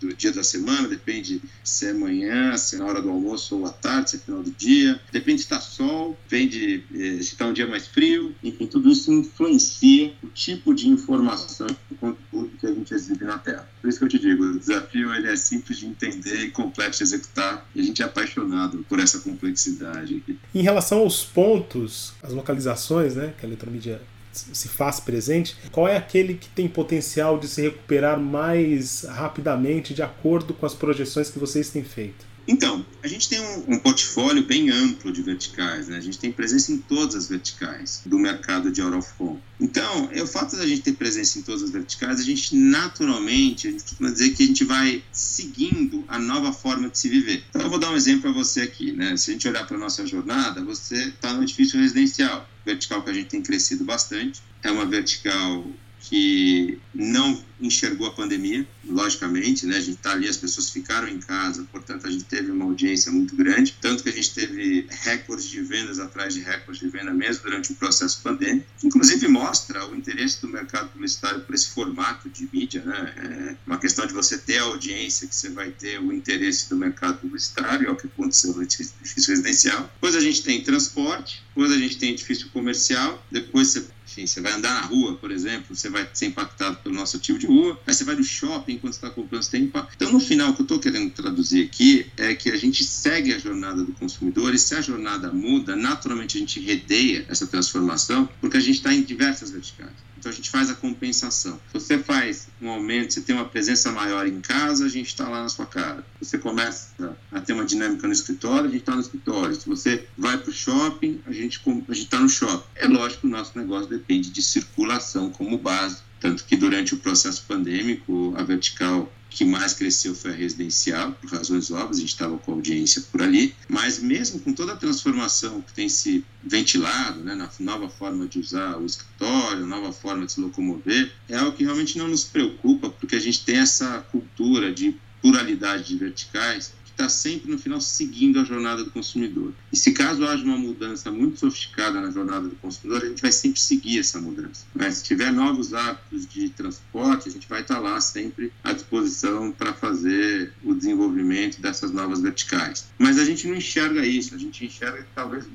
do 0.00 0.14
dia 0.14 0.32
da 0.32 0.44
semana, 0.44 0.86
depende 0.86 1.42
se 1.64 1.86
é 1.86 1.92
manhã, 1.92 2.56
se 2.56 2.76
é 2.76 2.78
na 2.78 2.86
hora 2.86 3.02
do 3.02 3.10
almoço 3.10 3.58
ou 3.58 3.66
à 3.66 3.70
tarde, 3.70 4.10
se 4.10 4.16
é 4.16 4.18
final 4.20 4.42
do 4.42 4.50
dia, 4.52 5.00
depende 5.10 5.38
se 5.38 5.46
está 5.46 5.60
sol, 5.60 6.16
depende 6.28 6.84
é, 6.94 6.98
se 7.16 7.32
está 7.32 7.46
um 7.46 7.52
dia 7.52 7.66
mais 7.66 7.86
frio, 7.86 8.34
enfim, 8.42 8.66
tudo 8.66 8.90
isso 8.90 9.12
influencia 9.12 10.12
o 10.22 10.28
tipo 10.28 10.72
de 10.74 10.88
informação 10.88 11.66
conteúdo 12.00 12.50
que 12.58 12.66
a 12.66 12.74
gente 12.74 12.94
exibe 12.94 13.24
na 13.24 13.38
tela. 13.38 13.68
Por 13.80 13.88
isso 13.88 13.98
que 13.98 14.04
eu 14.04 14.08
te 14.08 14.18
digo, 14.18 14.44
o 14.44 14.58
desafio 14.58 15.14
ele 15.14 15.28
é 15.28 15.36
simples 15.36 15.78
de 15.78 15.86
entender 15.86 16.44
e 16.44 16.50
complexo 16.50 16.98
de 16.98 17.04
executar, 17.04 17.68
e 17.74 17.80
a 17.80 17.82
gente 17.82 18.02
é 18.02 18.04
apaixonado 18.04 18.84
por 18.88 18.98
essa 18.98 19.20
complexidade. 19.20 20.22
Em 20.54 20.62
relação 20.62 20.98
aos 20.98 21.24
pontos, 21.24 22.12
as 22.22 22.32
localizações, 22.32 23.14
né, 23.14 23.34
que 23.38 23.44
a 23.44 23.48
eletromídia 23.48 24.00
se 24.32 24.68
faz 24.68 25.00
presente, 25.00 25.56
qual 25.70 25.86
é 25.86 25.96
aquele 25.96 26.34
que 26.34 26.48
tem 26.48 26.68
potencial 26.68 27.38
de 27.38 27.48
se 27.48 27.62
recuperar 27.62 28.18
mais 28.18 29.04
rapidamente 29.04 29.94
de 29.94 30.02
acordo 30.02 30.54
com 30.54 30.66
as 30.66 30.74
projeções 30.74 31.30
que 31.30 31.38
vocês 31.38 31.70
têm 31.70 31.84
feito? 31.84 32.31
Então, 32.46 32.84
a 33.02 33.08
gente 33.08 33.28
tem 33.28 33.40
um, 33.40 33.74
um, 33.74 33.78
portfólio 33.78 34.44
bem 34.44 34.70
amplo 34.70 35.12
de 35.12 35.22
verticais, 35.22 35.88
né? 35.88 35.96
A 35.96 36.00
gente 36.00 36.18
tem 36.18 36.32
presença 36.32 36.72
em 36.72 36.78
todas 36.78 37.14
as 37.14 37.28
verticais 37.28 38.02
do 38.04 38.18
mercado 38.18 38.70
de 38.70 38.80
out 38.80 38.96
of 38.96 39.08
home. 39.18 39.40
Então, 39.60 40.08
é 40.12 40.22
o 40.22 40.26
fato 40.26 40.56
da 40.56 40.66
gente 40.66 40.82
ter 40.82 40.94
presença 40.94 41.38
em 41.38 41.42
todas 41.42 41.62
as 41.62 41.70
verticais, 41.70 42.18
a 42.18 42.22
gente 42.22 42.56
naturalmente, 42.56 43.68
a 43.68 43.70
gente 43.70 43.82
costuma 43.84 44.10
dizer 44.10 44.30
que 44.30 44.42
a 44.42 44.46
gente 44.46 44.64
vai 44.64 45.02
seguindo 45.12 46.04
a 46.08 46.18
nova 46.18 46.52
forma 46.52 46.88
de 46.88 46.98
se 46.98 47.08
viver. 47.08 47.44
Então, 47.50 47.62
eu 47.62 47.70
vou 47.70 47.78
dar 47.78 47.90
um 47.90 47.96
exemplo 47.96 48.22
para 48.22 48.32
você 48.32 48.62
aqui, 48.62 48.92
né? 48.92 49.16
Se 49.16 49.30
a 49.30 49.32
gente 49.34 49.46
olhar 49.46 49.66
para 49.66 49.78
nossa 49.78 50.04
jornada, 50.06 50.64
você 50.64 51.08
está 51.08 51.32
no 51.32 51.42
edifício 51.44 51.78
residencial, 51.78 52.48
vertical 52.64 53.02
que 53.02 53.10
a 53.10 53.14
gente 53.14 53.28
tem 53.28 53.42
crescido 53.42 53.84
bastante. 53.84 54.42
É 54.62 54.70
uma 54.70 54.86
vertical 54.86 55.64
que 56.02 56.78
não 56.92 57.42
enxergou 57.60 58.08
a 58.08 58.12
pandemia, 58.12 58.66
logicamente, 58.84 59.66
né? 59.66 59.76
A 59.76 59.80
gente 59.80 59.96
está 59.96 60.12
ali, 60.12 60.28
as 60.28 60.36
pessoas 60.36 60.68
ficaram 60.70 61.06
em 61.06 61.18
casa, 61.18 61.64
portanto 61.70 62.06
a 62.06 62.10
gente 62.10 62.24
teve 62.24 62.50
uma 62.50 62.64
audiência 62.64 63.10
muito 63.12 63.36
grande, 63.36 63.76
tanto 63.80 64.02
que 64.02 64.08
a 64.08 64.12
gente 64.12 64.34
teve 64.34 64.86
recordes 64.90 65.48
de 65.48 65.60
vendas 65.62 66.00
atrás 66.00 66.34
de 66.34 66.40
recordes 66.40 66.80
de 66.80 66.88
venda 66.88 67.14
mesmo 67.14 67.44
durante 67.44 67.70
o 67.72 67.76
processo 67.76 68.20
pandêmico. 68.20 68.66
Inclusive 68.82 69.28
mostra 69.28 69.86
o 69.86 69.94
interesse 69.94 70.40
do 70.40 70.48
mercado 70.48 70.90
publicitário 70.90 71.42
por 71.42 71.54
esse 71.54 71.68
formato 71.68 72.28
de 72.28 72.48
mídia, 72.52 72.82
né? 72.84 73.14
É 73.16 73.56
uma 73.64 73.78
questão 73.78 74.04
de 74.04 74.12
você 74.12 74.36
ter 74.36 74.58
a 74.58 74.64
audiência 74.64 75.28
que 75.28 75.34
você 75.34 75.50
vai 75.50 75.70
ter 75.70 76.00
o 76.00 76.12
interesse 76.12 76.68
do 76.68 76.76
mercado 76.76 77.18
publicitário, 77.20 77.88
é 77.88 77.90
o 77.90 77.96
que 77.96 78.08
aconteceu 78.08 78.52
no 78.54 78.62
edifício 78.62 78.94
residencial. 79.28 79.88
Depois 79.94 80.16
a 80.16 80.20
gente 80.20 80.42
tem 80.42 80.62
transporte, 80.62 81.42
depois 81.48 81.70
a 81.70 81.78
gente 81.78 81.96
tem 81.96 82.10
edifício 82.10 82.48
comercial, 82.50 83.24
depois 83.30 83.68
você 83.68 83.86
enfim, 84.12 84.26
você 84.26 84.40
vai 84.40 84.52
andar 84.52 84.74
na 84.74 84.82
rua, 84.82 85.16
por 85.16 85.30
exemplo, 85.30 85.74
você 85.74 85.88
vai 85.88 86.06
ser 86.12 86.26
impactado 86.26 86.76
pelo 86.76 86.94
nosso 86.94 87.18
tipo 87.18 87.38
de 87.38 87.46
rua, 87.46 87.80
aí 87.86 87.94
você 87.94 88.04
vai 88.04 88.14
no 88.14 88.22
shopping 88.22 88.74
enquanto 88.74 88.92
está 88.92 89.08
comprando, 89.08 89.42
você 89.42 89.52
tem 89.52 89.64
impacto. 89.64 89.94
Então, 89.96 90.12
no 90.12 90.20
final, 90.20 90.50
o 90.50 90.54
que 90.54 90.60
eu 90.60 90.64
estou 90.64 90.78
querendo 90.78 91.10
traduzir 91.10 91.64
aqui 91.64 92.06
é 92.18 92.34
que 92.34 92.50
a 92.50 92.56
gente 92.56 92.84
segue 92.84 93.32
a 93.32 93.38
jornada 93.38 93.82
do 93.82 93.92
consumidor 93.92 94.54
e 94.54 94.58
se 94.58 94.74
a 94.74 94.80
jornada 94.82 95.32
muda, 95.32 95.74
naturalmente 95.74 96.36
a 96.36 96.40
gente 96.40 96.60
redeia 96.60 97.24
essa 97.28 97.46
transformação, 97.46 98.28
porque 98.40 98.58
a 98.58 98.60
gente 98.60 98.76
está 98.76 98.92
em 98.92 99.02
diversas 99.02 99.50
verticais. 99.50 100.11
Então 100.22 100.30
a 100.30 100.34
gente 100.36 100.50
faz 100.50 100.70
a 100.70 100.74
compensação. 100.74 101.58
Você 101.72 101.98
faz 101.98 102.46
um 102.60 102.68
aumento, 102.68 103.12
você 103.12 103.20
tem 103.22 103.34
uma 103.34 103.44
presença 103.44 103.90
maior 103.90 104.24
em 104.24 104.40
casa, 104.40 104.86
a 104.86 104.88
gente 104.88 105.08
está 105.08 105.28
lá 105.28 105.42
na 105.42 105.48
sua 105.48 105.66
casa. 105.66 106.04
Você 106.20 106.38
começa 106.38 107.16
a 107.32 107.40
ter 107.40 107.52
uma 107.52 107.64
dinâmica 107.64 108.06
no 108.06 108.12
escritório, 108.12 108.68
a 108.68 108.70
gente 108.70 108.82
está 108.82 108.94
no 108.94 109.00
escritório. 109.00 109.52
Se 109.56 109.68
você 109.68 110.06
vai 110.16 110.38
para 110.38 110.48
o 110.48 110.52
shopping, 110.52 111.20
a 111.26 111.32
gente 111.32 111.60
está 111.90 112.20
no 112.20 112.28
shopping. 112.28 112.62
É 112.76 112.86
lógico 112.86 113.22
que 113.22 113.26
o 113.26 113.30
nosso 113.30 113.58
negócio 113.58 113.90
depende 113.90 114.30
de 114.30 114.42
circulação 114.42 115.28
como 115.28 115.58
base. 115.58 116.02
Tanto 116.20 116.44
que 116.44 116.56
durante 116.56 116.94
o 116.94 116.98
processo 116.98 117.42
pandêmico, 117.48 118.32
a 118.36 118.44
vertical 118.44 119.12
que 119.34 119.44
mais 119.44 119.72
cresceu 119.72 120.14
foi 120.14 120.32
a 120.32 120.34
residencial, 120.34 121.12
por 121.12 121.30
razões 121.30 121.70
óbvias, 121.70 121.98
a 121.98 122.00
gente 122.00 122.10
estava 122.10 122.38
com 122.38 122.52
audiência 122.52 123.02
por 123.10 123.22
ali, 123.22 123.54
mas 123.68 123.98
mesmo 123.98 124.40
com 124.40 124.52
toda 124.52 124.72
a 124.72 124.76
transformação 124.76 125.60
que 125.62 125.72
tem 125.72 125.88
se 125.88 126.24
ventilado, 126.42 127.20
né, 127.20 127.34
na 127.34 127.48
nova 127.60 127.88
forma 127.88 128.26
de 128.26 128.38
usar 128.38 128.76
o 128.78 128.84
escritório, 128.86 129.66
nova 129.66 129.92
forma 129.92 130.26
de 130.26 130.32
se 130.32 130.40
locomover, 130.40 131.12
é 131.28 131.36
algo 131.36 131.56
que 131.56 131.64
realmente 131.64 131.98
não 131.98 132.08
nos 132.08 132.24
preocupa, 132.24 132.90
porque 132.90 133.16
a 133.16 133.20
gente 133.20 133.44
tem 133.44 133.58
essa 133.58 134.00
cultura 134.10 134.72
de 134.72 134.96
pluralidade 135.20 135.84
de 135.84 135.96
verticais 135.96 136.72
está 137.02 137.08
sempre 137.08 137.50
no 137.50 137.58
final 137.58 137.80
seguindo 137.80 138.38
a 138.38 138.44
jornada 138.44 138.84
do 138.84 138.90
consumidor. 138.90 139.52
E 139.72 139.76
se 139.76 139.92
caso 139.92 140.24
haja 140.24 140.44
uma 140.44 140.56
mudança 140.56 141.10
muito 141.10 141.40
sofisticada 141.40 142.00
na 142.00 142.10
jornada 142.10 142.48
do 142.48 142.54
consumidor, 142.56 143.02
a 143.02 143.08
gente 143.08 143.22
vai 143.22 143.32
sempre 143.32 143.60
seguir 143.60 143.98
essa 143.98 144.20
mudança. 144.20 144.64
Mas 144.74 144.96
se 144.96 145.04
tiver 145.04 145.32
novos 145.32 145.74
hábitos 145.74 146.26
de 146.26 146.48
transporte, 146.50 147.28
a 147.28 147.32
gente 147.32 147.48
vai 147.48 147.62
estar 147.62 147.80
lá 147.80 148.00
sempre 148.00 148.52
à 148.62 148.72
disposição 148.72 149.50
para 149.50 149.72
fazer 149.72 150.52
o 150.62 150.74
desenvolvimento 150.74 151.60
dessas 151.60 151.90
novas 151.90 152.20
verticais. 152.20 152.86
Mas 152.98 153.18
a 153.18 153.24
gente 153.24 153.48
não 153.48 153.56
enxerga 153.56 154.06
isso, 154.06 154.34
a 154.34 154.38
gente 154.38 154.64
enxerga 154.64 154.98
que 154.98 155.14
talvez 155.14 155.46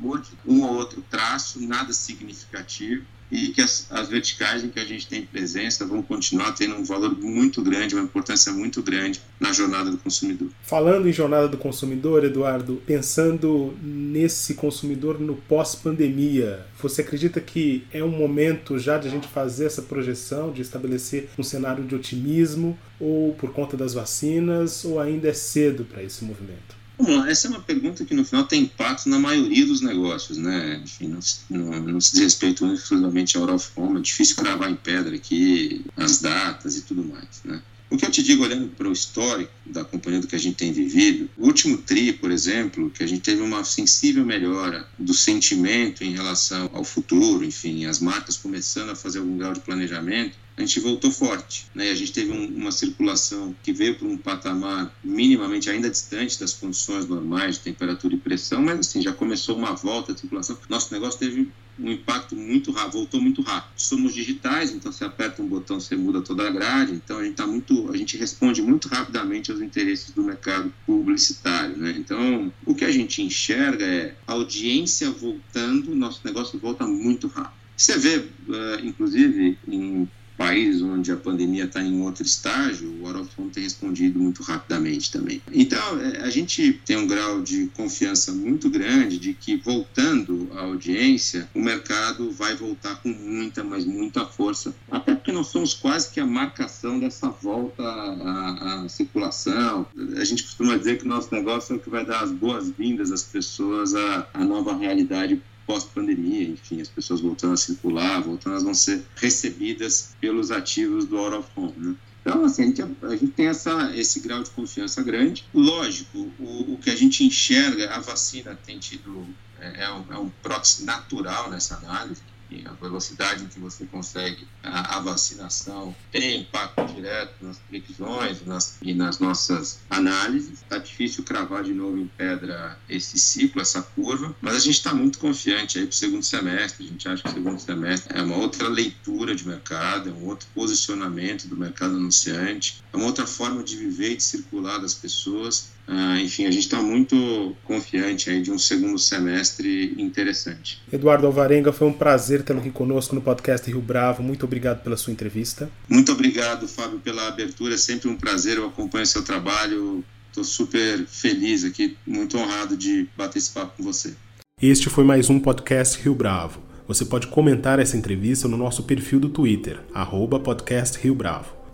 um 0.45 0.61
ou 0.61 0.73
outro 0.73 1.03
traço, 1.09 1.65
nada 1.65 1.93
significativo, 1.93 3.05
e 3.31 3.49
que 3.49 3.61
as, 3.61 3.87
as, 3.91 4.07
verticais 4.07 4.63
em 4.63 4.69
que 4.69 4.79
a 4.79 4.85
gente 4.85 5.07
tem 5.07 5.21
presença 5.21 5.85
vão 5.85 6.01
continuar 6.01 6.53
tendo 6.53 6.75
um 6.75 6.83
valor 6.83 7.17
muito 7.17 7.61
grande, 7.61 7.95
uma 7.95 8.03
importância 8.03 8.51
muito 8.53 8.81
grande 8.81 9.21
na 9.39 9.51
jornada 9.51 9.91
do 9.91 9.97
consumidor. 9.97 10.49
Falando 10.63 11.07
em 11.07 11.11
jornada 11.11 11.47
do 11.47 11.57
consumidor, 11.57 12.23
Eduardo, 12.23 12.81
pensando 12.85 13.77
nesse 13.81 14.53
consumidor 14.53 15.19
no 15.19 15.35
pós-pandemia, 15.35 16.65
você 16.81 17.01
acredita 17.01 17.41
que 17.41 17.85
é 17.91 18.03
um 18.03 18.09
momento 18.09 18.79
já 18.79 18.97
de 18.97 19.07
a 19.07 19.11
gente 19.11 19.27
fazer 19.27 19.65
essa 19.65 19.81
projeção, 19.81 20.51
de 20.51 20.61
estabelecer 20.61 21.29
um 21.37 21.43
cenário 21.43 21.83
de 21.83 21.95
otimismo, 21.95 22.77
ou 22.99 23.33
por 23.33 23.51
conta 23.51 23.75
das 23.75 23.93
vacinas, 23.93 24.85
ou 24.85 24.99
ainda 24.99 25.27
é 25.27 25.33
cedo 25.33 25.83
para 25.83 26.01
esse 26.01 26.23
movimento? 26.23 26.76
Bom, 26.99 27.23
essa 27.25 27.47
é 27.47 27.51
uma 27.51 27.61
pergunta 27.61 28.03
que 28.03 28.13
no 28.15 28.25
final 28.25 28.45
tem 28.45 28.63
impacto 28.63 29.07
na 29.07 29.19
maioria 29.19 29.65
dos 29.65 29.81
negócios, 29.81 30.37
né? 30.37 30.81
Enfim, 30.83 31.07
não, 31.07 31.19
não, 31.49 31.79
não 31.81 32.01
se 32.01 32.13
diz 32.13 32.21
respeito 32.21 32.65
exclusivamente 32.73 33.37
ao 33.37 33.43
out 33.43 33.53
of 33.53 33.69
home, 33.75 33.99
é 33.99 34.01
difícil 34.01 34.35
cravar 34.35 34.71
em 34.71 34.75
pedra 34.75 35.15
aqui 35.15 35.85
as 35.95 36.19
datas 36.19 36.75
e 36.75 36.81
tudo 36.81 37.03
mais, 37.03 37.41
né? 37.45 37.61
O 37.89 37.95
que 37.95 38.05
eu 38.05 38.11
te 38.11 38.21
digo, 38.21 38.43
olhando 38.43 38.67
para 38.69 38.89
o 38.89 38.91
histórico 38.91 39.51
da 39.65 39.85
companhia 39.85 40.19
do 40.19 40.27
que 40.27 40.35
a 40.35 40.39
gente 40.39 40.57
tem 40.57 40.73
vivido, 40.73 41.29
o 41.37 41.45
último 41.45 41.77
TRI, 41.77 42.11
por 42.11 42.31
exemplo, 42.31 42.89
que 42.89 43.01
a 43.01 43.07
gente 43.07 43.21
teve 43.21 43.41
uma 43.41 43.63
sensível 43.63 44.25
melhora 44.25 44.85
do 44.99 45.13
sentimento 45.13 46.03
em 46.03 46.11
relação 46.11 46.69
ao 46.73 46.83
futuro, 46.83 47.45
enfim, 47.45 47.85
as 47.85 47.99
marcas 47.99 48.35
começando 48.35 48.89
a 48.89 48.95
fazer 48.95 49.19
algum 49.19 49.37
grau 49.37 49.53
de 49.53 49.61
planejamento, 49.61 50.35
a 50.57 50.61
gente 50.61 50.79
voltou 50.79 51.11
forte. 51.11 51.67
Né? 51.73 51.91
A 51.91 51.95
gente 51.95 52.11
teve 52.11 52.31
um, 52.31 52.47
uma 52.47 52.71
circulação 52.71 53.55
que 53.61 53.71
veio 53.71 53.95
para 53.95 54.07
um 54.07 54.17
patamar 54.17 54.91
minimamente 55.03 55.69
ainda 55.69 55.89
distante 55.89 56.39
das 56.39 56.53
condições 56.53 57.05
normais 57.05 57.55
de 57.55 57.61
temperatura 57.61 58.15
e 58.15 58.17
pressão, 58.17 58.63
mas 58.63 58.79
assim, 58.79 59.01
já 59.01 59.13
começou 59.13 59.55
uma 59.55 59.73
volta 59.73 60.13
da 60.13 60.19
circulação. 60.19 60.57
Nosso 60.67 60.91
negócio 60.91 61.19
teve 61.19 61.47
um 61.79 61.91
impacto 61.91 62.35
muito 62.35 62.71
rápido, 62.71 62.93
voltou 62.93 63.21
muito 63.21 63.43
rápido. 63.43 63.71
Somos 63.75 64.15
digitais, 64.15 64.71
então 64.71 64.91
você 64.91 65.05
aperta 65.05 65.43
um 65.43 65.47
botão, 65.47 65.79
você 65.79 65.95
muda 65.95 66.21
toda 66.21 66.47
a 66.47 66.49
grade, 66.49 66.93
então 66.93 67.19
a 67.19 67.23
gente 67.23 67.35
tá 67.35 67.45
muito, 67.45 67.91
a 67.91 67.95
gente 67.95 68.17
responde 68.17 68.63
muito 68.63 68.87
rapidamente 68.87 69.51
aos 69.51 69.61
interesses 69.61 70.09
do 70.09 70.23
mercado 70.23 70.73
publicitário, 70.87 71.77
né? 71.77 71.95
Então, 71.99 72.51
o 72.65 72.73
que 72.73 72.83
a 72.83 72.91
gente 72.91 73.21
enxerga 73.21 73.85
é 73.85 74.15
a 74.25 74.33
audiência 74.33 75.11
voltando, 75.11 75.93
nosso 75.93 76.21
negócio 76.25 76.57
volta 76.57 76.87
muito 76.87 77.27
rápido. 77.27 77.57
Você 77.75 77.95
vê, 77.95 78.17
uh, 78.17 78.83
inclusive, 78.83 79.55
em 79.67 80.09
países 80.37 80.81
onde 80.81 81.11
a 81.11 81.17
pandemia 81.17 81.65
está 81.65 81.81
em 81.81 81.99
outro 82.01 82.23
estágio, 82.23 82.89
o 83.01 83.07
Home 83.07 83.49
tem 83.49 83.63
respondido 83.63 84.19
muito 84.19 84.43
rapidamente 84.43 85.11
também. 85.11 85.41
Então, 85.51 85.99
é, 85.99 86.21
a 86.21 86.29
gente 86.29 86.73
tem 86.85 86.95
um 86.95 87.07
grau 87.07 87.41
de 87.41 87.67
confiança 87.75 88.31
muito 88.31 88.69
grande 88.69 89.17
de 89.17 89.33
que, 89.33 89.57
voltando 89.57 90.49
à 90.53 90.61
audiência, 90.61 91.49
o 91.55 91.59
mercado 91.59 92.31
vai 92.31 92.55
voltar 92.55 93.01
com 93.01 93.09
muita, 93.09 93.63
mas 93.63 93.83
muita 93.85 94.25
força. 94.25 94.75
Até 94.91 95.15
porque 95.15 95.31
nós 95.31 95.47
somos 95.47 95.73
quase 95.73 96.11
que 96.11 96.19
a 96.19 96.25
marcação 96.25 96.99
dessa 96.99 97.29
volta 97.29 97.83
à, 97.83 98.83
à 98.83 98.89
circulação. 98.89 99.87
A 100.17 100.23
gente 100.23 100.43
costuma 100.43 100.77
dizer 100.77 100.99
que 100.99 101.05
o 101.05 101.07
nosso 101.07 101.33
negócio 101.33 101.73
é 101.73 101.77
o 101.77 101.79
que 101.79 101.89
vai 101.89 102.05
dar 102.05 102.21
as 102.21 102.31
boas-vindas 102.31 103.11
às 103.11 103.23
pessoas 103.23 103.95
à, 103.95 104.27
à 104.33 104.45
nova 104.45 104.75
realidade 104.75 105.41
pós-pandemia, 105.67 106.47
enfim, 106.47 106.81
as 106.81 106.87
pessoas 106.87 107.19
voltando 107.19 107.53
a 107.53 107.57
circular, 107.57 108.21
voltando, 108.21 108.53
elas 108.53 108.63
vão 108.63 108.73
ser 108.73 109.03
recebidas 109.17 110.15
pelos 110.19 110.49
ativos 110.49 111.05
do 111.05 111.17
out 111.17 111.35
of 111.35 111.49
home, 111.55 111.73
né? 111.77 111.95
Então, 112.21 112.43
assim, 112.43 112.63
a 112.63 112.65
gente, 112.65 112.81
a 112.81 113.15
gente, 113.15 113.27
tem 113.27 113.47
essa, 113.47 113.95
esse 113.95 114.19
grau 114.19 114.43
de 114.43 114.49
confiança 114.49 115.01
grande. 115.01 115.45
Lógico, 115.53 116.29
o, 116.39 116.73
o 116.73 116.77
que 116.77 116.89
a 116.89 116.95
gente 116.95 117.23
enxerga, 117.23 117.89
a 117.93 117.99
vacina 117.99 118.57
tem 118.65 118.79
tido, 118.79 119.25
é, 119.59 119.83
é, 119.85 119.91
um, 119.93 120.13
é 120.13 120.17
um 120.17 120.29
proxy 120.41 120.83
natural 120.83 121.49
nessa 121.49 121.75
análise, 121.75 122.21
a 122.65 122.73
velocidade 122.73 123.43
em 123.43 123.47
que 123.47 123.59
você 123.59 123.85
consegue 123.85 124.47
a, 124.63 124.97
a, 124.97 124.99
vacinação 125.01 125.95
tem 126.11 126.41
impacto 126.41 126.85
direto 126.93 127.33
nas 127.41 127.57
previsões 127.59 128.45
nas, 128.45 128.77
e 128.81 128.93
nas 128.93 129.19
nossas 129.19 129.79
análises. 129.89 130.61
Está 130.61 130.77
difícil 130.77 131.23
cravar 131.23 131.63
de 131.63 131.73
novo 131.73 131.97
em 131.97 132.07
pedra 132.07 132.77
esse 132.89 133.19
ciclo, 133.19 133.61
essa 133.61 133.81
curva, 133.81 134.35
mas 134.41 134.55
a 134.55 134.59
gente 134.59 134.75
está 134.75 134.93
muito 134.93 135.19
confiante 135.19 135.77
aí 135.77 135.85
para 135.85 135.93
o 135.93 135.95
segundo 135.95 136.23
semestre. 136.23 136.85
A 136.85 136.89
gente 136.89 137.07
acha 137.07 137.23
que 137.23 137.29
o 137.29 137.33
segundo 137.33 137.59
semestre 137.59 138.17
é 138.17 138.21
uma 138.21 138.37
outra 138.37 138.67
leitura 138.67 139.35
de 139.35 139.47
mercado, 139.47 140.09
é 140.09 140.13
um 140.13 140.25
outro 140.25 140.47
posicionamento 140.53 141.47
do 141.47 141.55
mercado 141.55 141.95
anunciante, 141.95 142.83
é 142.91 142.97
uma 142.97 143.05
outra 143.05 143.27
forma 143.27 143.63
de 143.63 143.75
viver 143.75 144.13
e 144.13 144.17
de 144.17 144.23
circular 144.23 144.79
das 144.79 144.93
pessoas 144.93 145.76
ah, 145.87 146.19
enfim, 146.19 146.45
a 146.45 146.51
gente 146.51 146.65
está 146.65 146.81
muito 146.81 147.55
confiante 147.63 148.29
aí 148.29 148.41
de 148.41 148.51
um 148.51 148.59
segundo 148.59 148.99
semestre 148.99 149.95
interessante. 149.97 150.81
Eduardo 150.91 151.25
Alvarenga, 151.25 151.71
foi 151.71 151.87
um 151.87 151.93
prazer 151.93 152.43
tê-lo 152.43 152.59
aqui 152.59 152.69
conosco 152.69 153.15
no 153.15 153.21
podcast 153.21 153.65
Rio 153.69 153.81
Bravo. 153.81 154.21
Muito 154.21 154.43
obrigado 154.43 154.83
pela 154.83 154.97
sua 154.97 155.13
entrevista. 155.13 155.71
Muito 155.87 156.11
obrigado, 156.11 156.67
Fábio, 156.67 156.99
pela 156.99 157.27
abertura. 157.29 157.75
É 157.75 157.77
sempre 157.77 158.09
um 158.09 158.17
prazer. 158.17 158.57
Eu 158.57 158.67
acompanho 158.67 159.05
seu 159.05 159.23
trabalho. 159.23 160.03
Estou 160.27 160.43
super 160.43 161.05
feliz 161.07 161.63
aqui, 161.63 161.97
muito 162.05 162.37
honrado 162.37 162.75
de 162.75 163.07
bater 163.15 163.39
esse 163.39 163.51
papo 163.51 163.77
com 163.77 163.83
você. 163.83 164.13
Este 164.61 164.89
foi 164.89 165.05
mais 165.05 165.29
um 165.29 165.39
podcast 165.39 166.01
Rio 166.01 166.13
Bravo. 166.13 166.61
Você 166.87 167.05
pode 167.05 167.27
comentar 167.27 167.79
essa 167.79 167.97
entrevista 167.97 168.47
no 168.47 168.57
nosso 168.57 168.83
perfil 168.83 169.19
do 169.19 169.29
Twitter, 169.29 169.79
arroba 169.93 170.39
podcast 170.39 170.99
Rio 170.99 171.15
Bravo 171.15 171.56